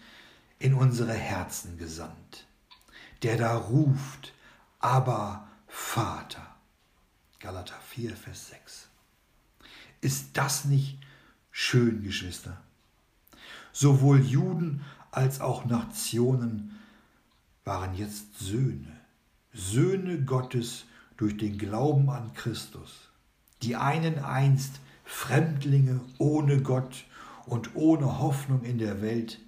in 0.59 0.74
unsere 0.74 1.14
Herzen 1.14 1.78
gesandt, 1.78 2.46
der 3.22 3.37
da 3.37 3.57
ruft, 3.57 4.33
aber 4.80 5.48
Vater. 5.66 6.46
Galater 7.38 7.78
4, 7.88 8.16
Vers 8.16 8.48
6. 8.48 8.88
Ist 10.00 10.28
das 10.35 10.64
nicht 10.64 10.98
schön, 11.50 12.02
Geschwister? 12.02 12.61
Sowohl 13.72 14.20
Juden 14.20 14.85
als 15.16 15.40
auch 15.40 15.64
Nationen 15.64 16.79
waren 17.64 17.94
jetzt 17.94 18.38
Söhne. 18.38 19.00
Söhne 19.53 20.22
Gottes 20.22 20.85
durch 21.16 21.37
den 21.37 21.59
Glauben 21.59 22.11
an 22.11 22.33
Christus. 22.35 23.09
Die 23.62 23.77
einen 23.77 24.18
einst 24.18 24.81
Fremdlinge 25.05 26.00
ohne 26.18 26.61
Gott 26.62 27.05
und 27.46 27.74
ohne 27.74 28.18
Hoffnung 28.18 28.62
in 28.62 28.79
der 28.79 29.00
Welt, 29.00 29.38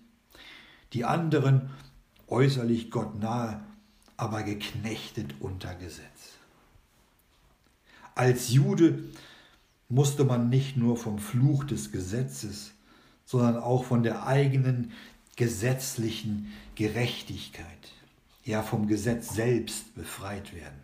die 0.92 1.04
anderen 1.04 1.70
äußerlich 2.28 2.90
Gott 2.90 3.18
nahe, 3.18 3.60
aber 4.16 4.42
geknechtet 4.42 5.34
unter 5.40 5.74
Gesetz. 5.74 6.36
Als 8.14 8.50
Jude 8.50 9.04
musste 9.88 10.24
man 10.24 10.48
nicht 10.48 10.76
nur 10.76 10.96
vom 10.96 11.18
Fluch 11.18 11.64
des 11.64 11.92
Gesetzes, 11.92 12.72
sondern 13.24 13.56
auch 13.56 13.84
von 13.84 14.02
der 14.02 14.26
eigenen 14.26 14.92
gesetzlichen 15.36 16.52
Gerechtigkeit 16.74 17.66
ja 18.44 18.62
vom 18.62 18.86
Gesetz 18.86 19.34
selbst 19.34 19.94
befreit 19.94 20.54
werden. 20.54 20.80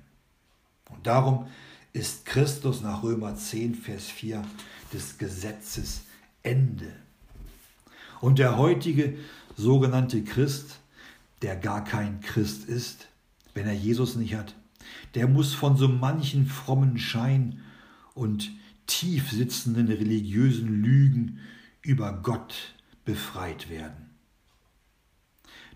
Und 0.90 1.06
darum 1.06 1.46
ist 1.92 2.24
Christus 2.24 2.80
nach 2.80 3.02
Römer 3.02 3.36
10, 3.36 3.74
Vers 3.74 4.06
4 4.06 4.42
des 4.92 5.18
Gesetzes 5.18 6.02
Ende. 6.42 6.92
Und 8.20 8.38
der 8.38 8.56
heutige 8.56 9.16
sogenannte 9.56 10.22
Christ, 10.22 10.80
der 11.42 11.56
gar 11.56 11.84
kein 11.84 12.20
Christ 12.20 12.64
ist, 12.64 13.08
wenn 13.54 13.66
er 13.66 13.74
Jesus 13.74 14.16
nicht 14.16 14.34
hat, 14.34 14.54
der 15.14 15.28
muss 15.28 15.54
von 15.54 15.76
so 15.76 15.88
manchen 15.88 16.46
frommen 16.46 16.98
Schein 16.98 17.60
und 18.14 18.50
tief 18.86 19.30
sitzenden 19.30 19.88
religiösen 19.88 20.82
Lügen 20.82 21.40
über 21.82 22.12
Gott 22.12 22.74
befreit 23.04 23.68
werden. 23.68 24.11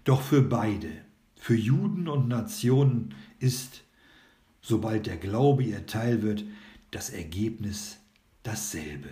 Doch 0.06 0.22
für 0.22 0.40
beide, 0.40 1.04
für 1.34 1.56
Juden 1.56 2.06
und 2.06 2.28
Nationen 2.28 3.16
ist, 3.40 3.82
sobald 4.62 5.06
der 5.06 5.16
Glaube 5.16 5.64
ihr 5.64 5.84
Teil 5.86 6.22
wird, 6.22 6.44
das 6.92 7.10
Ergebnis 7.10 7.98
dasselbe. 8.44 9.08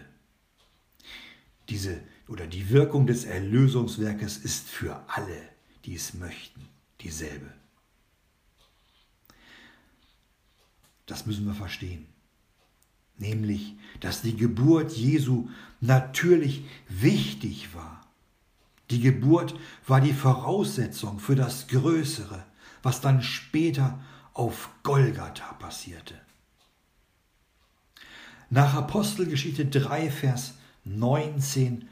Diese 1.69 2.01
oder 2.29 2.47
die 2.47 2.71
Wirkung 2.71 3.09
des 3.09 3.25
Erlösungswerkes 3.25 4.39
ist 4.39 4.69
für 4.69 5.03
alle, 5.09 5.37
die 5.85 5.97
es 5.97 6.15
möchten, 6.15 6.61
dieselbe. 7.01 7.53
Das 11.07 11.27
müssen 11.27 11.45
wir 11.45 11.55
verstehen. 11.55 12.07
Nämlich, 13.19 13.75
dass 13.99 14.23
die 14.23 14.37
Geburt 14.37 14.93
Jesu 14.93 15.49
natürlich 15.81 16.65
wichtig 16.89 17.75
war. 17.75 18.04
Die 18.95 19.01
Geburt 19.01 19.57
war 19.89 20.01
die 20.01 20.13
Voraussetzung 20.13 21.19
für 21.19 21.35
das 21.35 21.67
Größere, 21.67 22.45
was 22.81 23.01
dann 23.01 23.25
später 23.25 23.99
auf 24.35 24.71
Golgatha 24.85 25.53
passierte. 25.55 26.15
Nach 28.51 28.75
Apostelgeschichte 28.75 29.67
3, 29.67 30.13
Vers 30.13 30.55
19 30.85 31.89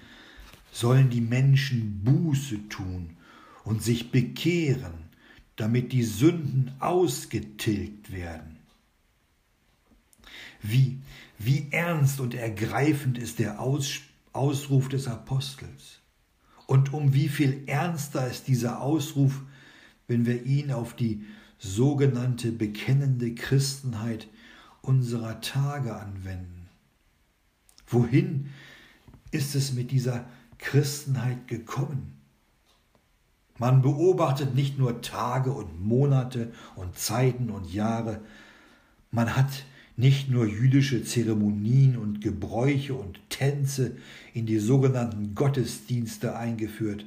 sollen 0.70 1.10
die 1.10 1.20
Menschen 1.20 2.04
Buße 2.04 2.68
tun 2.68 3.16
und 3.64 3.82
sich 3.82 4.12
bekehren, 4.12 5.08
damit 5.56 5.90
die 5.90 6.04
Sünden 6.04 6.70
ausgetilgt 6.78 8.12
werden. 8.12 8.60
Wie, 10.60 11.00
wie 11.36 11.66
ernst 11.72 12.20
und 12.20 12.34
ergreifend 12.34 13.18
ist 13.18 13.40
der 13.40 13.60
Aus, 13.60 14.02
Ausruf 14.32 14.88
des 14.88 15.08
Apostels. 15.08 16.01
Und 16.66 16.92
um 16.92 17.12
wie 17.14 17.28
viel 17.28 17.64
ernster 17.66 18.26
ist 18.28 18.48
dieser 18.48 18.80
Ausruf, 18.80 19.42
wenn 20.06 20.26
wir 20.26 20.44
ihn 20.44 20.72
auf 20.72 20.94
die 20.94 21.24
sogenannte 21.58 22.52
bekennende 22.52 23.34
Christenheit 23.34 24.28
unserer 24.80 25.40
Tage 25.40 25.94
anwenden. 25.94 26.68
Wohin 27.86 28.50
ist 29.30 29.54
es 29.54 29.72
mit 29.72 29.90
dieser 29.90 30.26
Christenheit 30.58 31.46
gekommen? 31.46 32.18
Man 33.58 33.82
beobachtet 33.82 34.54
nicht 34.54 34.78
nur 34.78 35.02
Tage 35.02 35.52
und 35.52 35.80
Monate 35.84 36.52
und 36.74 36.98
Zeiten 36.98 37.50
und 37.50 37.72
Jahre, 37.72 38.20
man 39.10 39.36
hat 39.36 39.64
nicht 39.96 40.30
nur 40.30 40.46
jüdische 40.46 41.04
Zeremonien 41.04 41.96
und 41.96 42.20
Gebräuche 42.20 42.94
und 42.94 43.20
Tänze 43.28 43.96
in 44.32 44.46
die 44.46 44.58
sogenannten 44.58 45.34
Gottesdienste 45.34 46.36
eingeführt. 46.36 47.04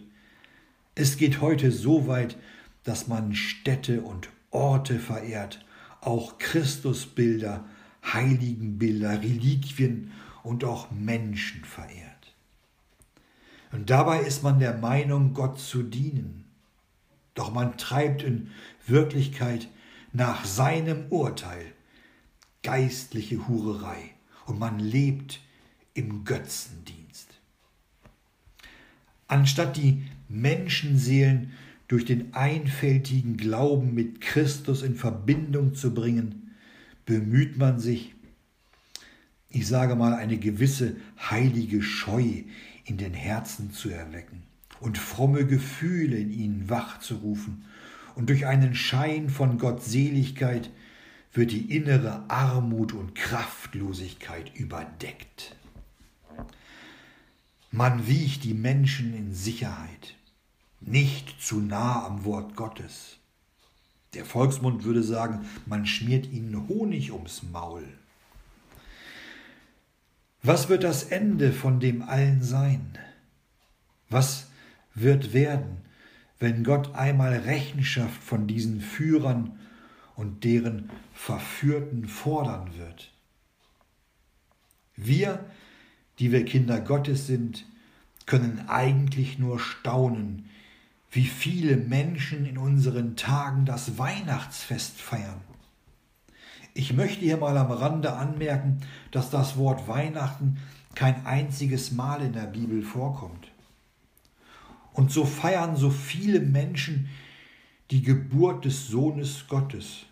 Es 0.93 1.17
geht 1.17 1.41
heute 1.41 1.71
so 1.71 2.07
weit, 2.07 2.37
dass 2.83 3.07
man 3.07 3.33
Städte 3.33 4.01
und 4.01 4.29
Orte 4.51 4.99
verehrt, 4.99 5.65
auch 6.01 6.37
Christusbilder, 6.37 7.65
Heiligenbilder, 8.03 9.21
Reliquien 9.21 10.11
und 10.43 10.63
auch 10.63 10.91
Menschen 10.91 11.65
verehrt. 11.65 12.35
Und 13.71 13.89
dabei 13.89 14.19
ist 14.21 14.43
man 14.43 14.59
der 14.59 14.77
Meinung, 14.77 15.33
Gott 15.33 15.59
zu 15.59 15.83
dienen. 15.83 16.45
Doch 17.33 17.51
man 17.51 17.77
treibt 17.77 18.23
in 18.23 18.51
Wirklichkeit 18.87 19.67
nach 20.13 20.45
seinem 20.45 21.07
Urteil 21.09 21.74
geistliche 22.65 23.47
Hurerei 23.47 24.09
und 24.47 24.57
man 24.57 24.79
lebt 24.79 25.39
im 25.93 26.25
Götzendienst. 26.25 27.39
Anstatt 29.27 29.77
die 29.77 30.01
Menschenseelen 30.27 31.51
durch 31.87 32.05
den 32.05 32.33
einfältigen 32.33 33.37
Glauben 33.37 33.93
mit 33.93 34.19
Christus 34.19 34.81
in 34.81 34.95
Verbindung 34.95 35.75
zu 35.75 35.93
bringen, 35.93 36.55
bemüht 37.05 37.57
man 37.57 37.79
sich, 37.79 38.15
ich 39.49 39.67
sage 39.67 39.95
mal, 39.95 40.15
eine 40.15 40.37
gewisse 40.37 40.95
heilige 41.19 41.83
Scheu 41.83 42.43
in 42.83 42.97
den 42.97 43.13
Herzen 43.13 43.71
zu 43.71 43.89
erwecken 43.89 44.41
und 44.79 44.97
fromme 44.97 45.45
Gefühle 45.45 46.17
in 46.17 46.31
ihnen 46.31 46.69
wachzurufen, 46.69 47.63
und 48.15 48.29
durch 48.29 48.45
einen 48.45 48.75
Schein 48.75 49.29
von 49.29 49.57
Gottseligkeit 49.57 50.71
wird 51.35 51.51
die 51.51 51.75
innere 51.75 52.23
Armut 52.29 52.93
und 52.93 53.13
Kraftlosigkeit 53.13 54.55
überdeckt. 54.55 55.55
Man 57.71 58.07
wiegt 58.07 58.45
die 58.45 58.53
Menschen 58.53 59.13
in 59.13 59.33
Sicherheit, 59.33 60.15
nicht 60.79 61.41
zu 61.41 61.59
nah 61.59 62.05
am 62.05 62.23
Wort 62.23 62.55
Gottes. 62.55 63.17
Der 64.13 64.23
Volksmund 64.23 64.85
würde 64.85 65.03
sagen, 65.03 65.45
man 65.65 65.85
schmiert 65.85 66.31
ihnen 66.31 66.69
Honig 66.69 67.11
ums 67.11 67.43
Maul. 67.43 67.85
Was 70.41 70.69
wird 70.69 70.83
das 70.83 71.03
Ende 71.03 71.51
von 71.51 71.81
dem 71.81 72.01
allen 72.01 72.41
sein? 72.41 72.97
Was 74.09 74.47
wird 74.93 75.33
werden, 75.33 75.81
wenn 76.39 76.63
Gott 76.63 76.95
einmal 76.95 77.33
Rechenschaft 77.33 78.23
von 78.23 78.47
diesen 78.47 78.79
Führern 78.79 79.59
und 80.15 80.43
deren 80.43 80.89
Verführten 81.13 82.07
fordern 82.07 82.71
wird. 82.77 83.11
Wir, 84.95 85.45
die 86.19 86.31
wir 86.31 86.45
Kinder 86.45 86.79
Gottes 86.79 87.27
sind, 87.27 87.65
können 88.25 88.67
eigentlich 88.67 89.37
nur 89.37 89.59
staunen, 89.59 90.49
wie 91.11 91.25
viele 91.25 91.77
Menschen 91.77 92.45
in 92.45 92.57
unseren 92.57 93.15
Tagen 93.15 93.65
das 93.65 93.97
Weihnachtsfest 93.97 94.99
feiern. 94.99 95.41
Ich 96.73 96.91
möchte 96.93 97.21
hier 97.21 97.37
mal 97.37 97.57
am 97.57 97.71
Rande 97.71 98.13
anmerken, 98.13 98.81
dass 99.11 99.29
das 99.29 99.57
Wort 99.57 99.87
Weihnachten 99.87 100.57
kein 100.93 101.25
einziges 101.25 101.91
Mal 101.91 102.21
in 102.21 102.33
der 102.33 102.47
Bibel 102.47 102.81
vorkommt. 102.81 103.49
Und 104.91 105.11
so 105.11 105.25
feiern 105.25 105.75
so 105.75 105.89
viele 105.89 106.39
Menschen 106.39 107.09
die 107.91 108.01
Geburt 108.01 108.65
des 108.65 108.87
Sohnes 108.87 109.47
Gottes, 109.47 110.05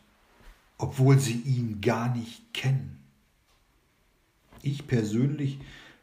obwohl 0.78 1.20
sie 1.20 1.42
ihn 1.42 1.82
gar 1.82 2.16
nicht 2.16 2.54
kennen. 2.54 3.00
Ich 4.62 4.88
persönlich 4.88 5.60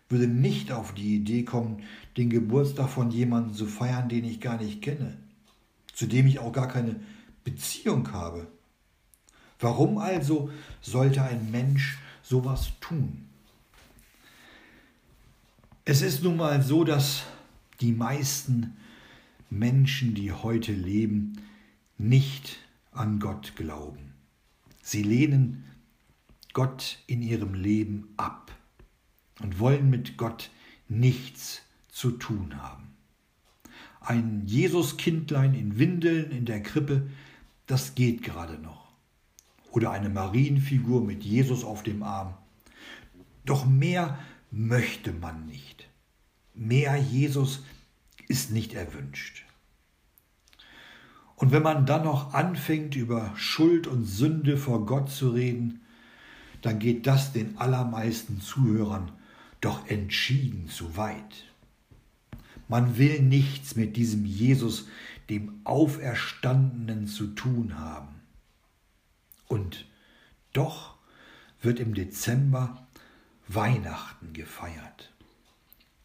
würde 0.09 0.27
nicht 0.27 0.73
auf 0.73 0.93
die 0.93 1.17
Idee 1.17 1.45
kommen, 1.45 1.85
den 2.17 2.31
Geburtstag 2.31 2.91
von 2.91 3.11
jemandem 3.11 3.55
zu 3.55 3.67
feiern, 3.67 4.09
den 4.09 4.25
ich 4.25 4.41
gar 4.41 4.59
nicht 4.59 4.83
kenne, 4.83 5.17
zu 5.95 6.07
dem 6.07 6.27
ich 6.27 6.41
auch 6.41 6.53
gar 6.53 6.69
keine 6.69 7.01
Beziehung 7.45 8.13
habe. 8.13 8.49
Warum 9.61 9.99
also 9.99 10.51
sollte 10.81 11.23
ein 11.23 11.51
Mensch 11.51 11.99
sowas 12.23 12.73
tun? 12.81 13.27
Es 15.85 16.03
ist 16.03 16.23
nun 16.23 16.37
mal 16.37 16.63
so, 16.63 16.85
dass 16.85 17.25
die 17.81 17.93
meisten 17.93 18.77
Menschen, 19.49 20.15
die 20.15 20.33
heute 20.33 20.73
leben, 20.73 21.40
nicht 22.01 22.57
an 22.93 23.21
Gott 23.21 23.57
glauben. 23.57 24.15
Sie 24.83 25.03
lehnen 25.03 25.65
Gott 26.55 26.99
in 27.07 27.21
ihrem 27.21 27.53
Leben 27.53 28.15
ab 28.17 28.53
und 29.41 29.59
wollen 29.59 29.91
mit 29.91 30.17
Gott 30.17 30.51
nichts 30.89 31.61
zu 31.91 32.13
tun 32.13 32.61
haben. 32.63 32.95
Ein 34.01 34.45
Jesuskindlein 34.47 35.55
in 35.55 35.79
Windeln 35.79 36.31
in 36.31 36.47
der 36.47 36.63
Krippe, 36.63 37.11
das 37.67 37.95
geht 37.95 38.23
gerade 38.23 38.59
noch. 38.59 38.89
Oder 39.71 39.91
eine 39.91 40.09
Marienfigur 40.09 41.05
mit 41.05 41.23
Jesus 41.23 41.65
auf 41.65 41.83
dem 41.83 42.03
Arm. 42.03 42.35
Doch 43.45 43.67
mehr 43.67 44.19
möchte 44.51 45.13
man 45.13 45.45
nicht. 45.45 45.87
Mehr 46.55 46.97
Jesus 46.97 47.63
ist 48.27 48.51
nicht 48.51 48.73
erwünscht. 48.73 49.45
Und 51.41 51.53
wenn 51.53 51.63
man 51.63 51.87
dann 51.87 52.05
noch 52.05 52.35
anfängt, 52.35 52.95
über 52.97 53.33
Schuld 53.35 53.87
und 53.87 54.05
Sünde 54.05 54.59
vor 54.59 54.85
Gott 54.85 55.11
zu 55.11 55.31
reden, 55.31 55.81
dann 56.61 56.79
geht 56.79 57.07
das 57.07 57.33
den 57.33 57.57
allermeisten 57.57 58.43
Zuhörern 58.43 59.11
doch 59.63 59.89
entschieden 59.89 60.69
zu 60.69 60.99
weit. 60.99 61.47
Man 62.69 62.99
will 62.99 63.23
nichts 63.23 63.75
mit 63.75 63.97
diesem 63.97 64.27
Jesus, 64.27 64.87
dem 65.31 65.63
Auferstandenen, 65.65 67.07
zu 67.07 67.29
tun 67.29 67.79
haben. 67.79 68.21
Und 69.49 69.87
doch 70.53 70.99
wird 71.63 71.81
im 71.81 71.95
Dezember 71.95 72.87
Weihnachten 73.49 74.35
gefeiert. 74.35 75.11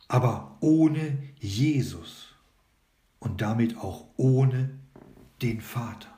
Aber 0.07 0.55
ohne 0.61 1.17
Jesus 1.41 2.29
und 3.19 3.41
damit 3.41 3.77
auch 3.77 4.05
ohne 4.15 4.84
den 5.41 5.61
Vater, 5.61 6.13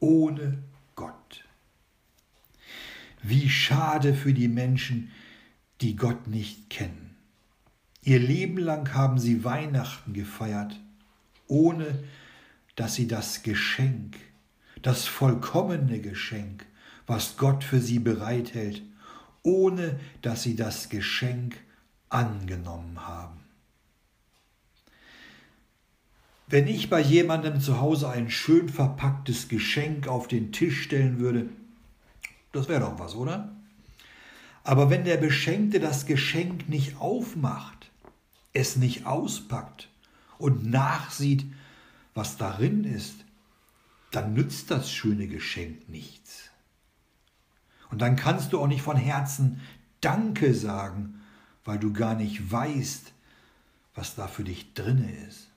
ohne 0.00 0.58
Gott. 0.94 1.44
Wie 3.22 3.48
schade 3.48 4.14
für 4.14 4.32
die 4.32 4.48
Menschen, 4.48 5.10
die 5.80 5.96
Gott 5.96 6.26
nicht 6.26 6.70
kennen. 6.70 7.16
Ihr 8.02 8.18
Leben 8.18 8.58
lang 8.58 8.94
haben 8.94 9.18
sie 9.18 9.44
Weihnachten 9.44 10.12
gefeiert, 10.12 10.78
ohne 11.46 12.02
dass 12.76 12.94
sie 12.94 13.06
das 13.06 13.42
Geschenk, 13.42 14.16
das 14.82 15.06
vollkommene 15.06 16.00
Geschenk, 16.00 16.64
was 17.06 17.36
Gott 17.36 17.64
für 17.64 17.80
sie 17.80 17.98
bereithält, 17.98 18.82
ohne 19.42 19.98
dass 20.22 20.42
sie 20.42 20.56
das 20.56 20.88
Geschenk 20.88 21.56
angenommen 22.08 23.06
haben. 23.06 23.37
Wenn 26.50 26.66
ich 26.66 26.88
bei 26.88 27.00
jemandem 27.00 27.60
zu 27.60 27.78
Hause 27.78 28.08
ein 28.08 28.30
schön 28.30 28.70
verpacktes 28.70 29.48
Geschenk 29.48 30.08
auf 30.08 30.28
den 30.28 30.50
Tisch 30.50 30.82
stellen 30.82 31.20
würde, 31.20 31.50
das 32.52 32.68
wäre 32.68 32.80
doch 32.80 32.98
was, 32.98 33.14
oder? 33.14 33.54
Aber 34.64 34.88
wenn 34.88 35.04
der 35.04 35.18
Beschenkte 35.18 35.78
das 35.78 36.06
Geschenk 36.06 36.68
nicht 36.68 36.96
aufmacht, 37.00 37.90
es 38.54 38.76
nicht 38.76 39.04
auspackt 39.04 39.88
und 40.38 40.70
nachsieht, 40.70 41.44
was 42.14 42.38
darin 42.38 42.84
ist, 42.84 43.24
dann 44.10 44.32
nützt 44.32 44.70
das 44.70 44.90
schöne 44.90 45.26
Geschenk 45.26 45.86
nichts. 45.88 46.50
Und 47.90 48.00
dann 48.00 48.16
kannst 48.16 48.54
du 48.54 48.60
auch 48.60 48.66
nicht 48.66 48.82
von 48.82 48.96
Herzen 48.96 49.60
Danke 50.00 50.54
sagen, 50.54 51.20
weil 51.66 51.78
du 51.78 51.92
gar 51.92 52.14
nicht 52.14 52.50
weißt, 52.50 53.12
was 53.94 54.14
da 54.14 54.26
für 54.28 54.44
dich 54.44 54.72
drinne 54.72 55.10
ist. 55.28 55.47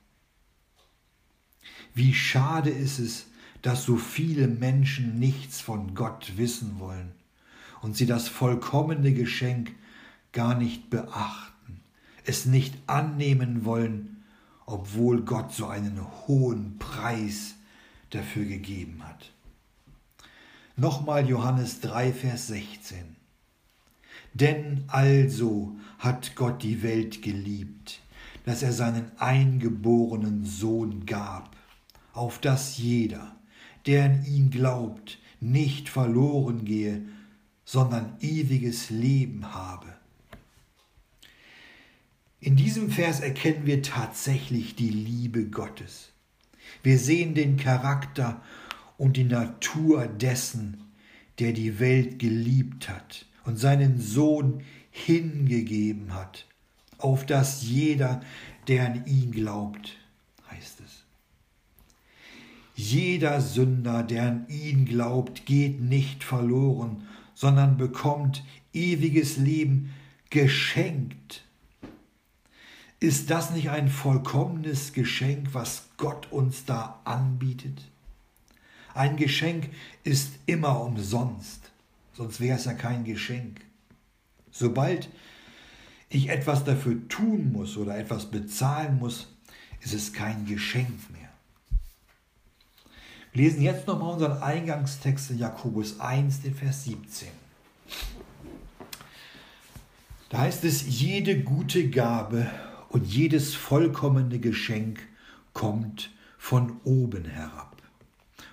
Wie 1.94 2.14
schade 2.14 2.70
ist 2.70 3.00
es, 3.00 3.26
dass 3.62 3.84
so 3.84 3.98
viele 3.98 4.48
Menschen 4.48 5.20
nichts 5.20 5.62
von 5.62 5.94
Gott 5.94 6.34
wissen 6.38 6.80
wollen 6.80 7.12
und 7.82 7.96
sie 7.96 8.06
das 8.06 8.28
vollkommene 8.28 9.14
Geschenk 9.14 9.76
gar 10.32 10.56
nicht 10.56 10.90
beachten, 10.90 11.82
es 12.26 12.46
nicht 12.46 12.76
annehmen 12.88 13.66
wollen, 13.66 14.24
obwohl 14.66 15.22
Gott 15.22 15.54
so 15.54 15.68
einen 15.68 16.00
hohen 16.28 16.78
Preis 16.80 17.56
dafür 18.12 18.46
gegeben 18.46 19.02
hat. 19.04 19.32
Nochmal 20.78 21.28
Johannes 21.28 21.82
3, 21.82 22.14
Vers 22.14 22.48
16. 22.48 23.16
Denn 24.34 24.86
also 24.88 25.76
hat 26.00 26.36
Gott 26.36 26.64
die 26.64 26.82
Welt 26.84 27.22
geliebt, 27.22 28.00
dass 28.46 28.64
er 28.64 28.72
seinen 28.72 29.12
eingeborenen 29.20 30.46
Sohn 30.46 31.06
gab, 31.06 31.51
auf 32.14 32.40
dass 32.40 32.78
jeder, 32.78 33.36
der 33.86 34.06
an 34.06 34.26
ihn 34.26 34.50
glaubt, 34.50 35.20
nicht 35.40 35.90
verloren 35.90 36.66
gehe, 36.66 37.02
sondern 37.66 38.18
ewiges 38.20 38.90
Leben 38.90 39.54
habe. 39.54 39.88
In 42.40 42.56
diesem 42.56 42.90
Vers 42.90 43.20
erkennen 43.20 43.66
wir 43.66 43.84
tatsächlich 43.84 44.76
die 44.76 44.90
Liebe 44.90 45.46
Gottes. 45.46 46.12
Wir 46.84 46.98
sehen 46.98 47.36
den 47.36 47.58
Charakter 47.58 48.42
und 48.98 49.16
die 49.16 49.24
Natur 49.24 50.08
dessen, 50.08 50.82
der 51.40 51.54
die 51.54 51.80
Welt 51.80 52.20
geliebt 52.20 52.90
hat 52.90 53.26
und 53.46 53.58
seinen 53.58 54.00
Sohn 54.00 54.64
hingegeben 54.90 56.14
hat, 56.14 56.48
auf 56.98 57.26
dass 57.26 57.64
jeder, 57.64 58.22
der 58.68 58.86
an 58.86 59.06
ihn 59.06 59.32
glaubt, 59.32 59.98
heißt 60.50 60.82
es. 60.82 61.04
Jeder 62.76 63.42
Sünder, 63.42 64.04
der 64.04 64.24
an 64.24 64.46
ihn 64.48 64.86
glaubt, 64.86 65.46
geht 65.46 65.82
nicht 65.82 66.24
verloren, 66.24 67.04
sondern 67.34 67.78
bekommt 67.78 68.44
ewiges 68.74 69.38
Leben 69.38 69.94
geschenkt. 70.30 71.44
Ist 73.00 73.30
das 73.30 73.52
nicht 73.52 73.70
ein 73.70 73.90
vollkommenes 73.90 74.94
Geschenk, 74.94 75.54
was 75.54 75.90
Gott 75.98 76.32
uns 76.32 76.66
da 76.66 77.02
anbietet? 77.04 77.90
Ein 78.94 79.18
Geschenk 79.18 79.70
ist 80.04 80.34
immer 80.46 80.82
umsonst, 80.82 81.72
sonst 82.14 82.40
wäre 82.40 82.58
es 82.58 82.66
ja 82.66 82.74
kein 82.74 83.04
Geschenk. 83.04 83.62
Sobald 84.52 85.10
ich 86.10 86.30
etwas 86.30 86.64
dafür 86.64 87.08
tun 87.08 87.52
muss 87.52 87.78
oder 87.78 87.98
etwas 87.98 88.30
bezahlen 88.30 89.00
muss, 89.00 89.34
ist 89.80 89.94
es 89.94 90.14
kein 90.14 90.46
Geschenk 90.46 91.10
mehr. 91.12 91.21
Lesen 93.34 93.62
jetzt 93.62 93.88
nochmal 93.88 94.14
unseren 94.14 94.42
Eingangstext 94.42 95.32
in 95.32 95.38
Jakobus 95.38 96.00
1, 96.00 96.42
den 96.42 96.54
Vers 96.54 96.84
17. 96.84 97.30
Da 100.30 100.40
heißt 100.40 100.64
es, 100.64 101.00
jede 101.00 101.42
gute 101.42 101.90
Gabe 101.90 102.50
und 102.90 103.06
jedes 103.06 103.56
vollkommene 103.56 104.40
Geschenk 104.40 105.00
kommt 105.54 106.12
von 106.38 106.80
oben 106.84 107.26
herab 107.26 107.72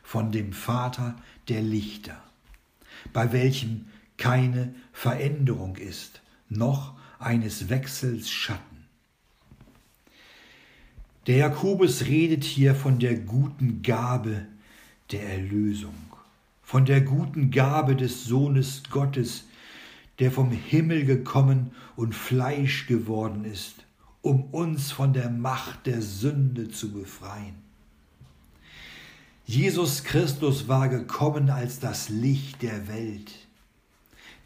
von 0.08 0.32
dem 0.32 0.54
Vater 0.54 1.16
der 1.48 1.60
Lichter, 1.60 2.16
bei 3.12 3.30
welchem 3.30 3.88
keine 4.16 4.74
Veränderung 4.90 5.76
ist, 5.76 6.22
noch 6.48 6.94
eines 7.18 7.68
Wechsels 7.68 8.30
Schatten. 8.30 8.86
Der 11.26 11.36
Jakobus 11.36 12.06
redet 12.06 12.42
hier 12.42 12.74
von 12.74 12.98
der 12.98 13.16
guten 13.18 13.82
Gabe 13.82 14.46
der 15.10 15.28
Erlösung, 15.28 15.94
von 16.62 16.84
der 16.84 17.00
guten 17.00 17.50
Gabe 17.50 17.96
des 17.96 18.24
Sohnes 18.24 18.82
Gottes, 18.90 19.44
der 20.18 20.30
vom 20.30 20.50
Himmel 20.50 21.04
gekommen 21.04 21.72
und 21.96 22.14
Fleisch 22.14 22.86
geworden 22.86 23.44
ist, 23.44 23.86
um 24.22 24.44
uns 24.50 24.92
von 24.92 25.12
der 25.12 25.30
Macht 25.30 25.86
der 25.86 26.02
Sünde 26.02 26.68
zu 26.68 26.92
befreien. 26.92 27.54
Jesus 29.46 30.04
Christus 30.04 30.68
war 30.68 30.88
gekommen 30.88 31.48
als 31.48 31.80
das 31.80 32.10
Licht 32.10 32.60
der 32.60 32.88
Welt. 32.88 33.32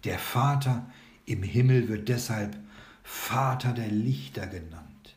Der 0.04 0.18
Vater 0.18 0.88
im 1.26 1.42
Himmel 1.42 1.88
wird 1.88 2.08
deshalb 2.08 2.56
Vater 3.02 3.72
der 3.72 3.88
Lichter 3.88 4.46
genannt. 4.46 5.16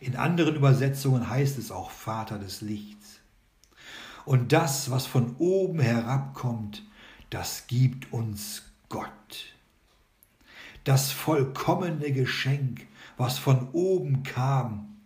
In 0.00 0.16
anderen 0.16 0.56
Übersetzungen 0.56 1.28
heißt 1.28 1.58
es 1.58 1.70
auch 1.70 1.90
Vater 1.90 2.38
des 2.38 2.62
Lichts. 2.62 3.01
Und 4.24 4.52
das, 4.52 4.90
was 4.90 5.06
von 5.06 5.36
oben 5.38 5.80
herabkommt, 5.80 6.82
das 7.30 7.66
gibt 7.66 8.12
uns 8.12 8.62
Gott. 8.88 9.08
Das 10.84 11.12
vollkommene 11.12 12.12
Geschenk, 12.12 12.86
was 13.16 13.38
von 13.38 13.68
oben 13.72 14.22
kam, 14.22 14.96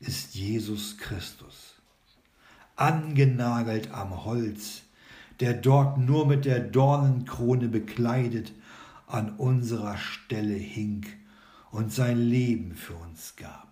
ist 0.00 0.34
Jesus 0.34 0.96
Christus 0.98 1.70
angenagelt 2.80 3.92
am 3.92 4.24
Holz, 4.24 4.82
der 5.38 5.52
dort 5.52 5.98
nur 5.98 6.26
mit 6.26 6.44
der 6.46 6.60
Dornenkrone 6.60 7.68
bekleidet 7.68 8.52
an 9.06 9.36
unserer 9.36 9.96
Stelle 9.98 10.54
hing 10.54 11.06
und 11.70 11.92
sein 11.92 12.18
Leben 12.18 12.74
für 12.74 12.94
uns 12.94 13.36
gab. 13.36 13.69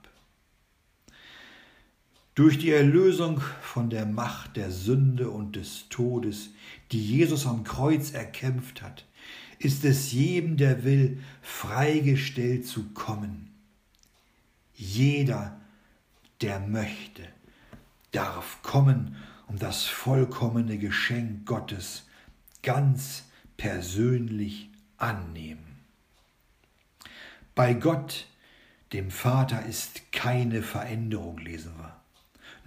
Durch 2.39 2.57
die 2.57 2.71
Erlösung 2.71 3.41
von 3.63 3.91
der 3.91 4.07
Macht 4.07 4.57
der 4.57 4.71
Sünde 4.71 5.29
und 5.29 5.57
des 5.57 5.89
Todes, 5.89 6.51
die 6.93 7.05
Jesus 7.05 7.49
am 7.49 7.65
Kreuz 7.65 8.13
erkämpft 8.13 8.81
hat, 8.81 9.05
ist 9.59 9.85
es 9.85 10.13
jedem, 10.13 10.57
der 10.57 10.85
will, 10.85 11.21
freigestellt 11.43 12.65
zu 12.65 12.91
kommen. 12.91 13.51
Jeder, 14.73 15.61
der 16.41 16.61
möchte 16.61 17.27
darf 18.13 18.63
kommen, 18.63 19.17
um 19.49 19.59
das 19.59 19.87
vollkommene 19.87 20.79
Geschenk 20.79 21.45
Gottes 21.45 22.07
ganz 22.63 23.25
persönlich 23.57 24.71
annehmen. 24.97 25.81
Bei 27.57 27.75
Gott, 27.75 28.29
dem 28.93 29.11
Vater, 29.11 29.67
ist 29.67 30.13
keine 30.13 30.63
Veränderung, 30.63 31.39
lesen 31.39 31.73
wir, 31.77 31.98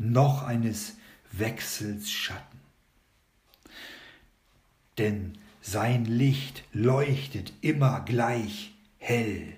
noch 0.01 0.43
eines 0.43 0.97
Wechsels 1.31 2.11
Schatten. 2.11 2.59
Denn 4.97 5.37
sein 5.61 6.05
Licht 6.05 6.63
leuchtet 6.73 7.53
immer 7.61 8.01
gleich 8.01 8.73
hell. 8.97 9.53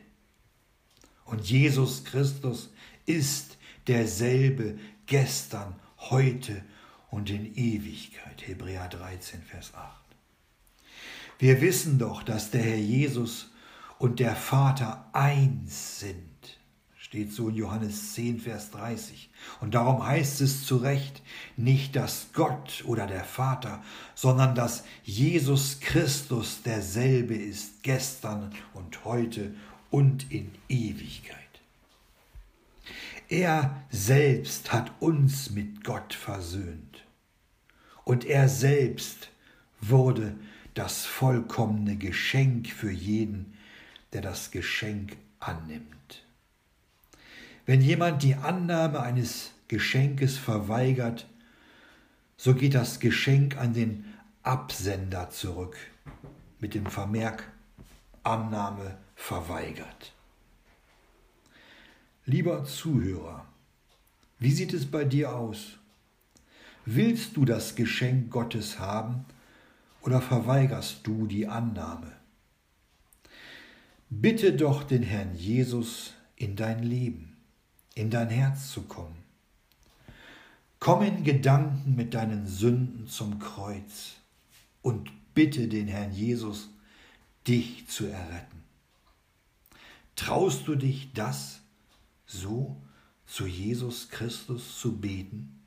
Und 1.25 1.49
Jesus 1.49 2.03
Christus 2.03 2.69
ist 3.05 3.57
derselbe 3.87 4.77
gestern, 5.05 5.75
heute 5.97 6.63
und 7.09 7.29
in 7.29 7.55
Ewigkeit. 7.55 8.45
Hebräer 8.45 8.89
13, 8.89 9.41
Vers 9.41 9.73
8. 9.73 10.01
Wir 11.39 11.61
wissen 11.61 11.99
doch, 11.99 12.23
dass 12.23 12.51
der 12.51 12.61
Herr 12.61 12.77
Jesus 12.77 13.51
und 13.99 14.19
der 14.19 14.35
Vater 14.35 15.09
eins 15.13 15.99
sind. 15.99 16.32
Steht 17.13 17.31
so 17.31 17.49
in 17.49 17.53
Johannes 17.53 18.13
10, 18.15 18.39
Vers 18.39 18.71
30. 18.71 19.29
Und 19.61 19.75
darum 19.75 20.03
heißt 20.03 20.41
es 20.41 20.65
zu 20.65 20.77
Recht 20.77 21.21
nicht, 21.57 21.95
dass 21.95 22.29
Gott 22.33 22.83
oder 22.87 23.05
der 23.05 23.23
Vater, 23.23 23.83
sondern 24.15 24.55
dass 24.55 24.83
Jesus 25.03 25.79
Christus 25.79 26.63
derselbe 26.63 27.35
ist, 27.35 27.83
gestern 27.83 28.51
und 28.73 29.05
heute 29.05 29.53
und 29.91 30.31
in 30.31 30.49
Ewigkeit. 30.67 31.37
Er 33.29 33.83
selbst 33.91 34.73
hat 34.73 34.91
uns 34.99 35.51
mit 35.51 35.83
Gott 35.83 36.15
versöhnt. 36.15 37.05
Und 38.05 38.25
er 38.25 38.49
selbst 38.49 39.29
wurde 39.81 40.35
das 40.73 41.05
vollkommene 41.05 41.95
Geschenk 41.95 42.69
für 42.69 42.89
jeden, 42.89 43.53
der 44.13 44.21
das 44.21 44.49
Geschenk 44.49 45.15
annimmt. 45.39 46.22
Wenn 47.65 47.81
jemand 47.81 48.23
die 48.23 48.35
Annahme 48.35 49.01
eines 49.01 49.51
Geschenkes 49.67 50.37
verweigert, 50.37 51.27
so 52.35 52.53
geht 52.53 52.73
das 52.73 52.99
Geschenk 52.99 53.57
an 53.57 53.73
den 53.73 54.05
Absender 54.43 55.29
zurück 55.29 55.77
mit 56.59 56.73
dem 56.73 56.85
Vermerk 56.87 57.49
Annahme 58.23 58.97
verweigert. 59.15 60.13
Lieber 62.25 62.65
Zuhörer, 62.65 63.45
wie 64.39 64.51
sieht 64.51 64.73
es 64.73 64.89
bei 64.89 65.05
dir 65.05 65.33
aus? 65.33 65.77
Willst 66.85 67.37
du 67.37 67.45
das 67.45 67.75
Geschenk 67.75 68.29
Gottes 68.29 68.79
haben 68.79 69.25
oder 70.01 70.21
verweigerst 70.21 71.07
du 71.07 71.27
die 71.27 71.47
Annahme? 71.47 72.11
Bitte 74.09 74.53
doch 74.53 74.83
den 74.83 75.03
Herrn 75.03 75.33
Jesus 75.33 76.13
in 76.35 76.57
dein 76.57 76.83
Leben, 76.83 77.32
in 77.95 78.09
dein 78.09 78.29
Herz 78.29 78.71
zu 78.71 78.83
kommen. 78.83 79.15
Komm 80.79 81.03
in 81.03 81.23
Gedanken 81.23 81.95
mit 81.95 82.13
deinen 82.13 82.45
Sünden 82.45 83.07
zum 83.07 83.39
Kreuz 83.39 84.15
und 84.81 85.09
bitte 85.33 85.67
den 85.67 85.87
Herrn 85.87 86.13
Jesus, 86.13 86.69
dich 87.47 87.87
zu 87.87 88.05
erretten. 88.05 88.63
Traust 90.15 90.67
du 90.67 90.75
dich 90.75 91.13
das 91.13 91.61
so 92.25 92.81
zu 93.25 93.47
Jesus 93.47 94.09
Christus 94.09 94.77
zu 94.79 94.97
beten? 94.97 95.59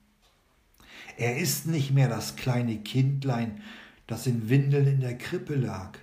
Er 1.16 1.39
ist 1.39 1.66
nicht 1.66 1.93
mehr 1.93 2.09
das 2.09 2.37
kleine 2.37 2.79
Kindlein, 2.79 3.62
das 4.07 4.27
in 4.27 4.49
Windeln 4.49 4.87
in 4.87 5.01
der 5.01 5.16
Krippe 5.18 5.55
lag. 5.55 5.99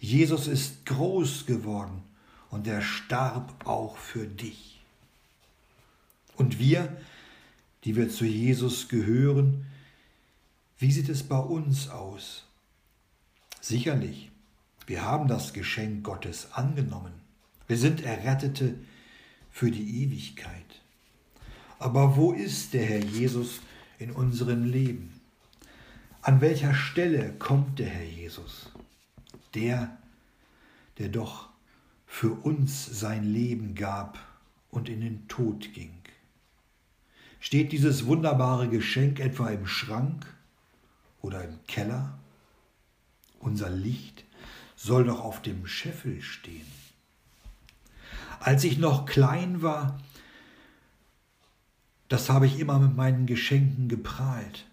Jesus 0.00 0.48
ist 0.48 0.84
groß 0.86 1.46
geworden 1.46 2.02
und 2.50 2.66
er 2.66 2.82
starb 2.82 3.66
auch 3.66 3.96
für 3.96 4.26
dich. 4.26 4.73
Und 6.36 6.58
wir, 6.58 6.96
die 7.84 7.96
wir 7.96 8.08
zu 8.08 8.24
Jesus 8.24 8.88
gehören, 8.88 9.66
wie 10.78 10.90
sieht 10.90 11.08
es 11.08 11.22
bei 11.22 11.38
uns 11.38 11.88
aus? 11.88 12.44
Sicherlich, 13.60 14.30
wir 14.86 15.02
haben 15.02 15.28
das 15.28 15.52
Geschenk 15.52 16.04
Gottes 16.04 16.52
angenommen. 16.52 17.12
Wir 17.66 17.78
sind 17.78 18.02
Errettete 18.02 18.74
für 19.50 19.70
die 19.70 20.02
Ewigkeit. 20.02 20.82
Aber 21.78 22.16
wo 22.16 22.32
ist 22.32 22.74
der 22.74 22.84
Herr 22.84 23.04
Jesus 23.04 23.60
in 23.98 24.10
unserem 24.10 24.64
Leben? 24.64 25.20
An 26.22 26.40
welcher 26.40 26.74
Stelle 26.74 27.32
kommt 27.38 27.78
der 27.78 27.88
Herr 27.88 28.04
Jesus? 28.04 28.70
Der, 29.54 29.96
der 30.98 31.08
doch 31.08 31.48
für 32.06 32.32
uns 32.32 32.86
sein 32.86 33.24
Leben 33.24 33.74
gab 33.74 34.18
und 34.70 34.88
in 34.88 35.00
den 35.00 35.28
Tod 35.28 35.72
ging. 35.72 36.03
Steht 37.44 37.72
dieses 37.72 38.06
wunderbare 38.06 38.70
Geschenk 38.70 39.20
etwa 39.20 39.50
im 39.50 39.66
Schrank 39.66 40.24
oder 41.20 41.44
im 41.44 41.58
Keller? 41.66 42.18
Unser 43.38 43.68
Licht 43.68 44.24
soll 44.76 45.04
doch 45.04 45.20
auf 45.20 45.42
dem 45.42 45.66
Scheffel 45.66 46.22
stehen. 46.22 46.66
Als 48.40 48.64
ich 48.64 48.78
noch 48.78 49.04
klein 49.04 49.60
war, 49.60 50.00
das 52.08 52.30
habe 52.30 52.46
ich 52.46 52.58
immer 52.58 52.78
mit 52.78 52.96
meinen 52.96 53.26
Geschenken 53.26 53.88
geprahlt, 53.88 54.64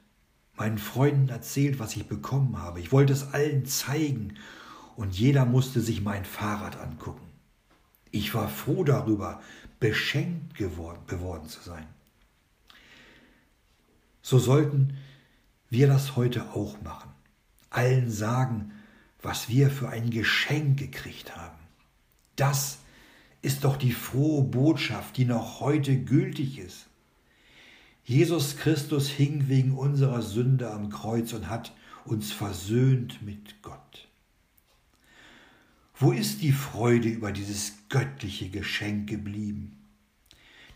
meinen 0.55 0.77
Freunden 0.77 1.27
erzählt, 1.27 1.77
was 1.77 1.97
ich 1.97 2.07
bekommen 2.07 2.57
habe. 2.57 2.79
Ich 2.79 2.93
wollte 2.93 3.11
es 3.11 3.33
allen 3.33 3.65
zeigen 3.65 4.37
und 4.95 5.13
jeder 5.19 5.43
musste 5.43 5.81
sich 5.81 6.01
mein 6.03 6.23
Fahrrad 6.23 6.77
angucken. 6.77 7.27
Ich 8.11 8.33
war 8.33 8.47
froh 8.47 8.85
darüber, 8.85 9.41
beschenkt 9.81 10.55
geworden, 10.55 11.01
geworden 11.07 11.49
zu 11.49 11.59
sein. 11.59 11.85
So 14.21 14.39
sollten 14.39 14.97
wir 15.69 15.87
das 15.87 16.15
heute 16.15 16.51
auch 16.53 16.81
machen. 16.81 17.09
Allen 17.69 18.09
sagen, 18.09 18.71
was 19.21 19.49
wir 19.49 19.69
für 19.69 19.89
ein 19.89 20.09
Geschenk 20.09 20.77
gekriegt 20.77 21.35
haben. 21.35 21.57
Das 22.35 22.79
ist 23.41 23.63
doch 23.63 23.77
die 23.77 23.91
frohe 23.91 24.43
Botschaft, 24.43 25.17
die 25.17 25.25
noch 25.25 25.59
heute 25.59 25.97
gültig 25.97 26.59
ist. 26.59 26.87
Jesus 28.03 28.57
Christus 28.57 29.09
hing 29.09 29.47
wegen 29.47 29.77
unserer 29.77 30.21
Sünde 30.21 30.71
am 30.71 30.89
Kreuz 30.89 31.33
und 31.33 31.49
hat 31.49 31.73
uns 32.05 32.31
versöhnt 32.31 33.21
mit 33.21 33.61
Gott. 33.61 34.07
Wo 35.95 36.11
ist 36.11 36.41
die 36.41 36.51
Freude 36.51 37.09
über 37.09 37.31
dieses 37.31 37.73
göttliche 37.89 38.49
Geschenk 38.49 39.07
geblieben? 39.07 39.77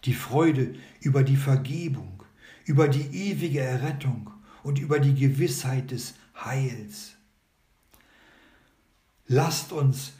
Die 0.04 0.14
Freude 0.14 0.76
über 1.02 1.24
die 1.24 1.36
Vergebung, 1.36 2.24
über 2.66 2.88
die 2.88 3.30
ewige 3.30 3.62
Errettung 3.62 4.32
und 4.64 4.80
über 4.80 5.00
die 5.00 5.16
Gewissheit 5.16 5.92
des 5.92 6.16
Heils. 6.44 7.14
Lasst 9.28 9.72
uns 9.72 10.14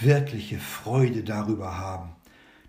wirkliche 0.00 0.58
Freude 0.58 1.24
darüber 1.24 1.78
haben, 1.78 2.10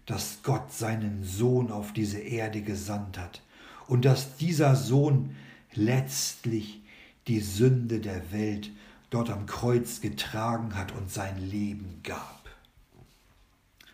dass 0.06 0.40
Gott 0.44 0.72
seinen 0.72 1.24
Sohn 1.24 1.72
auf 1.72 1.94
diese 1.94 2.20
Erde 2.20 2.62
gesandt 2.62 3.18
hat 3.18 3.42
und 3.88 4.06
dass 4.06 4.38
dieser 4.38 4.76
Sohn 4.76 5.36
letztlich 5.74 6.82
die 7.28 7.40
Sünde 7.40 8.00
der 8.00 8.32
Welt 8.32 8.72
dort 9.10 9.30
am 9.30 9.46
Kreuz 9.46 10.02
getragen 10.02 10.76
hat 10.76 10.92
und 10.92 11.12
sein 11.12 11.38
Leben 11.38 12.02
gab. 12.04 12.50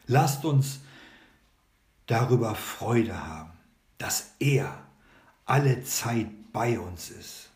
Lasst 0.07 0.45
uns 0.45 0.80
darüber 2.05 2.55
Freude 2.55 3.28
haben, 3.28 3.51
dass 3.97 4.34
er 4.39 4.85
alle 5.46 5.84
Zeit 5.84 6.28
bei 6.52 6.80
uns 6.80 7.10
ist 7.10 7.50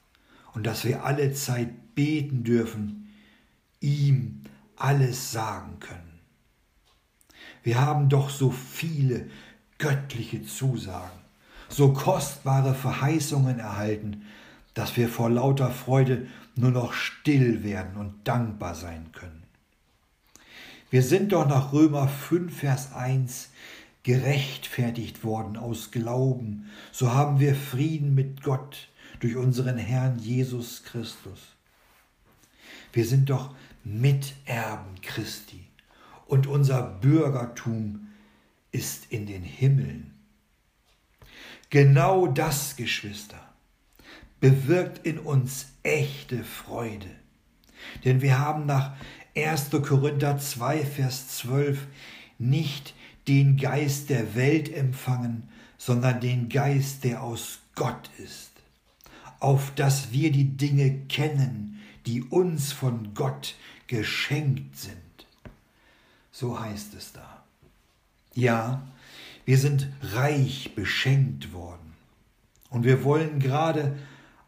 und 0.53 0.65
dass 0.65 0.85
wir 0.85 1.03
alle 1.03 1.33
Zeit 1.33 1.95
beten 1.95 2.43
dürfen, 2.43 3.09
ihm 3.79 4.43
alles 4.75 5.31
sagen 5.31 5.79
können. 5.79 6.19
Wir 7.63 7.81
haben 7.81 8.09
doch 8.09 8.29
so 8.29 8.51
viele 8.51 9.29
göttliche 9.77 10.43
Zusagen, 10.43 11.19
so 11.67 11.93
kostbare 11.93 12.73
Verheißungen 12.73 13.59
erhalten, 13.59 14.25
dass 14.73 14.95
wir 14.95 15.09
vor 15.09 15.29
lauter 15.29 15.71
Freude 15.71 16.27
nur 16.55 16.71
noch 16.71 16.93
still 16.93 17.63
werden 17.63 17.97
und 17.97 18.27
dankbar 18.27 18.75
sein 18.75 19.11
können. 19.13 19.43
Wir 20.89 21.03
sind 21.03 21.33
doch 21.33 21.47
nach 21.47 21.71
Römer 21.71 22.07
5, 22.07 22.57
Vers 22.57 22.93
1 22.93 23.49
gerechtfertigt 24.09 25.23
worden 25.23 25.55
aus 25.55 25.91
Glauben, 25.91 26.67
so 26.91 27.13
haben 27.13 27.39
wir 27.39 27.53
Frieden 27.53 28.15
mit 28.15 28.41
Gott 28.41 28.89
durch 29.19 29.35
unseren 29.35 29.77
Herrn 29.77 30.17
Jesus 30.17 30.81
Christus. 30.81 31.53
Wir 32.91 33.05
sind 33.05 33.29
doch 33.29 33.53
Miterben 33.83 34.99
Christi 35.03 35.63
und 36.25 36.47
unser 36.47 36.81
Bürgertum 36.81 38.07
ist 38.71 39.11
in 39.11 39.27
den 39.27 39.43
Himmeln. 39.43 40.15
Genau 41.69 42.25
das, 42.25 42.75
Geschwister, 42.77 43.53
bewirkt 44.39 45.05
in 45.05 45.19
uns 45.19 45.67
echte 45.83 46.43
Freude. 46.43 47.11
Denn 48.05 48.23
wir 48.23 48.39
haben 48.39 48.65
nach 48.65 48.93
1. 49.35 49.69
Korinther 49.69 50.39
2, 50.39 50.83
Vers 50.83 51.27
12 51.37 51.85
nicht 52.39 52.95
den 53.29 53.57
Geist 53.57 54.09
der 54.09 54.33
Welt 54.33 54.73
empfangen, 54.73 55.47
sondern 55.77 56.19
den 56.19 56.49
Geist, 56.49 57.03
der 57.03 57.21
aus 57.21 57.59
Gott 57.75 58.09
ist, 58.17 58.49
auf 59.39 59.71
dass 59.75 60.11
wir 60.11 60.31
die 60.31 60.57
Dinge 60.57 61.01
kennen, 61.07 61.79
die 62.07 62.23
uns 62.23 62.73
von 62.73 63.13
Gott 63.13 63.55
geschenkt 63.85 64.75
sind. 64.77 64.97
So 66.31 66.59
heißt 66.59 66.95
es 66.95 67.13
da. 67.13 67.43
Ja, 68.33 68.81
wir 69.45 69.59
sind 69.59 69.87
reich 70.01 70.73
beschenkt 70.73 71.53
worden. 71.53 71.93
Und 72.71 72.83
wir 72.83 73.03
wollen 73.03 73.39
gerade 73.39 73.97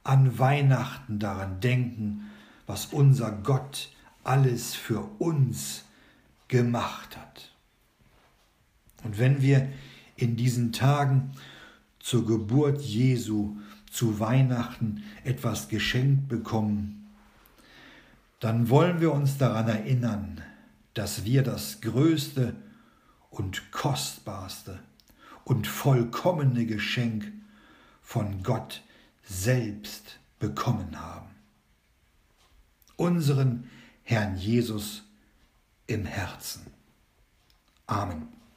an 0.04 0.40
Weihnachten 0.40 1.20
daran 1.20 1.60
denken, 1.60 2.32
was 2.66 2.88
unser 2.88 3.32
Gott 3.32 3.90
alles 4.24 4.74
für 4.74 5.02
uns 5.20 5.86
gemacht 6.48 7.16
hat. 7.16 7.51
Und 9.04 9.20
wenn 9.20 9.42
wir 9.42 9.70
in 10.16 10.36
diesen 10.36 10.72
Tagen 10.72 11.32
zur 12.00 12.26
Geburt 12.26 12.82
Jesu, 12.82 13.58
zu 13.92 14.20
Weihnachten 14.20 15.04
etwas 15.24 15.68
geschenkt 15.68 16.30
bekommen, 16.30 17.10
dann 18.40 18.70
wollen 18.70 19.02
wir 19.02 19.12
uns 19.12 19.38
daran 19.38 19.68
erinnern, 19.68 20.42
dass 20.94 21.26
wir 21.26 21.44
das 21.44 21.82
größte 21.82 22.56
und 23.30 23.72
kostbarste 23.72 24.80
und 25.44 25.68
vollkommene 25.68 26.66
Geschenk 26.66 27.32
von 28.02 28.44
Gott 28.44 28.82
selbst 29.24 30.20
bekommen 30.40 31.00
haben. 31.00 31.30
Unseren 32.96 33.70
Herrn 34.04 34.38
Jesus 34.38 35.04
im 35.88 36.06
Herzen. 36.06 36.66
Amen. 37.88 38.41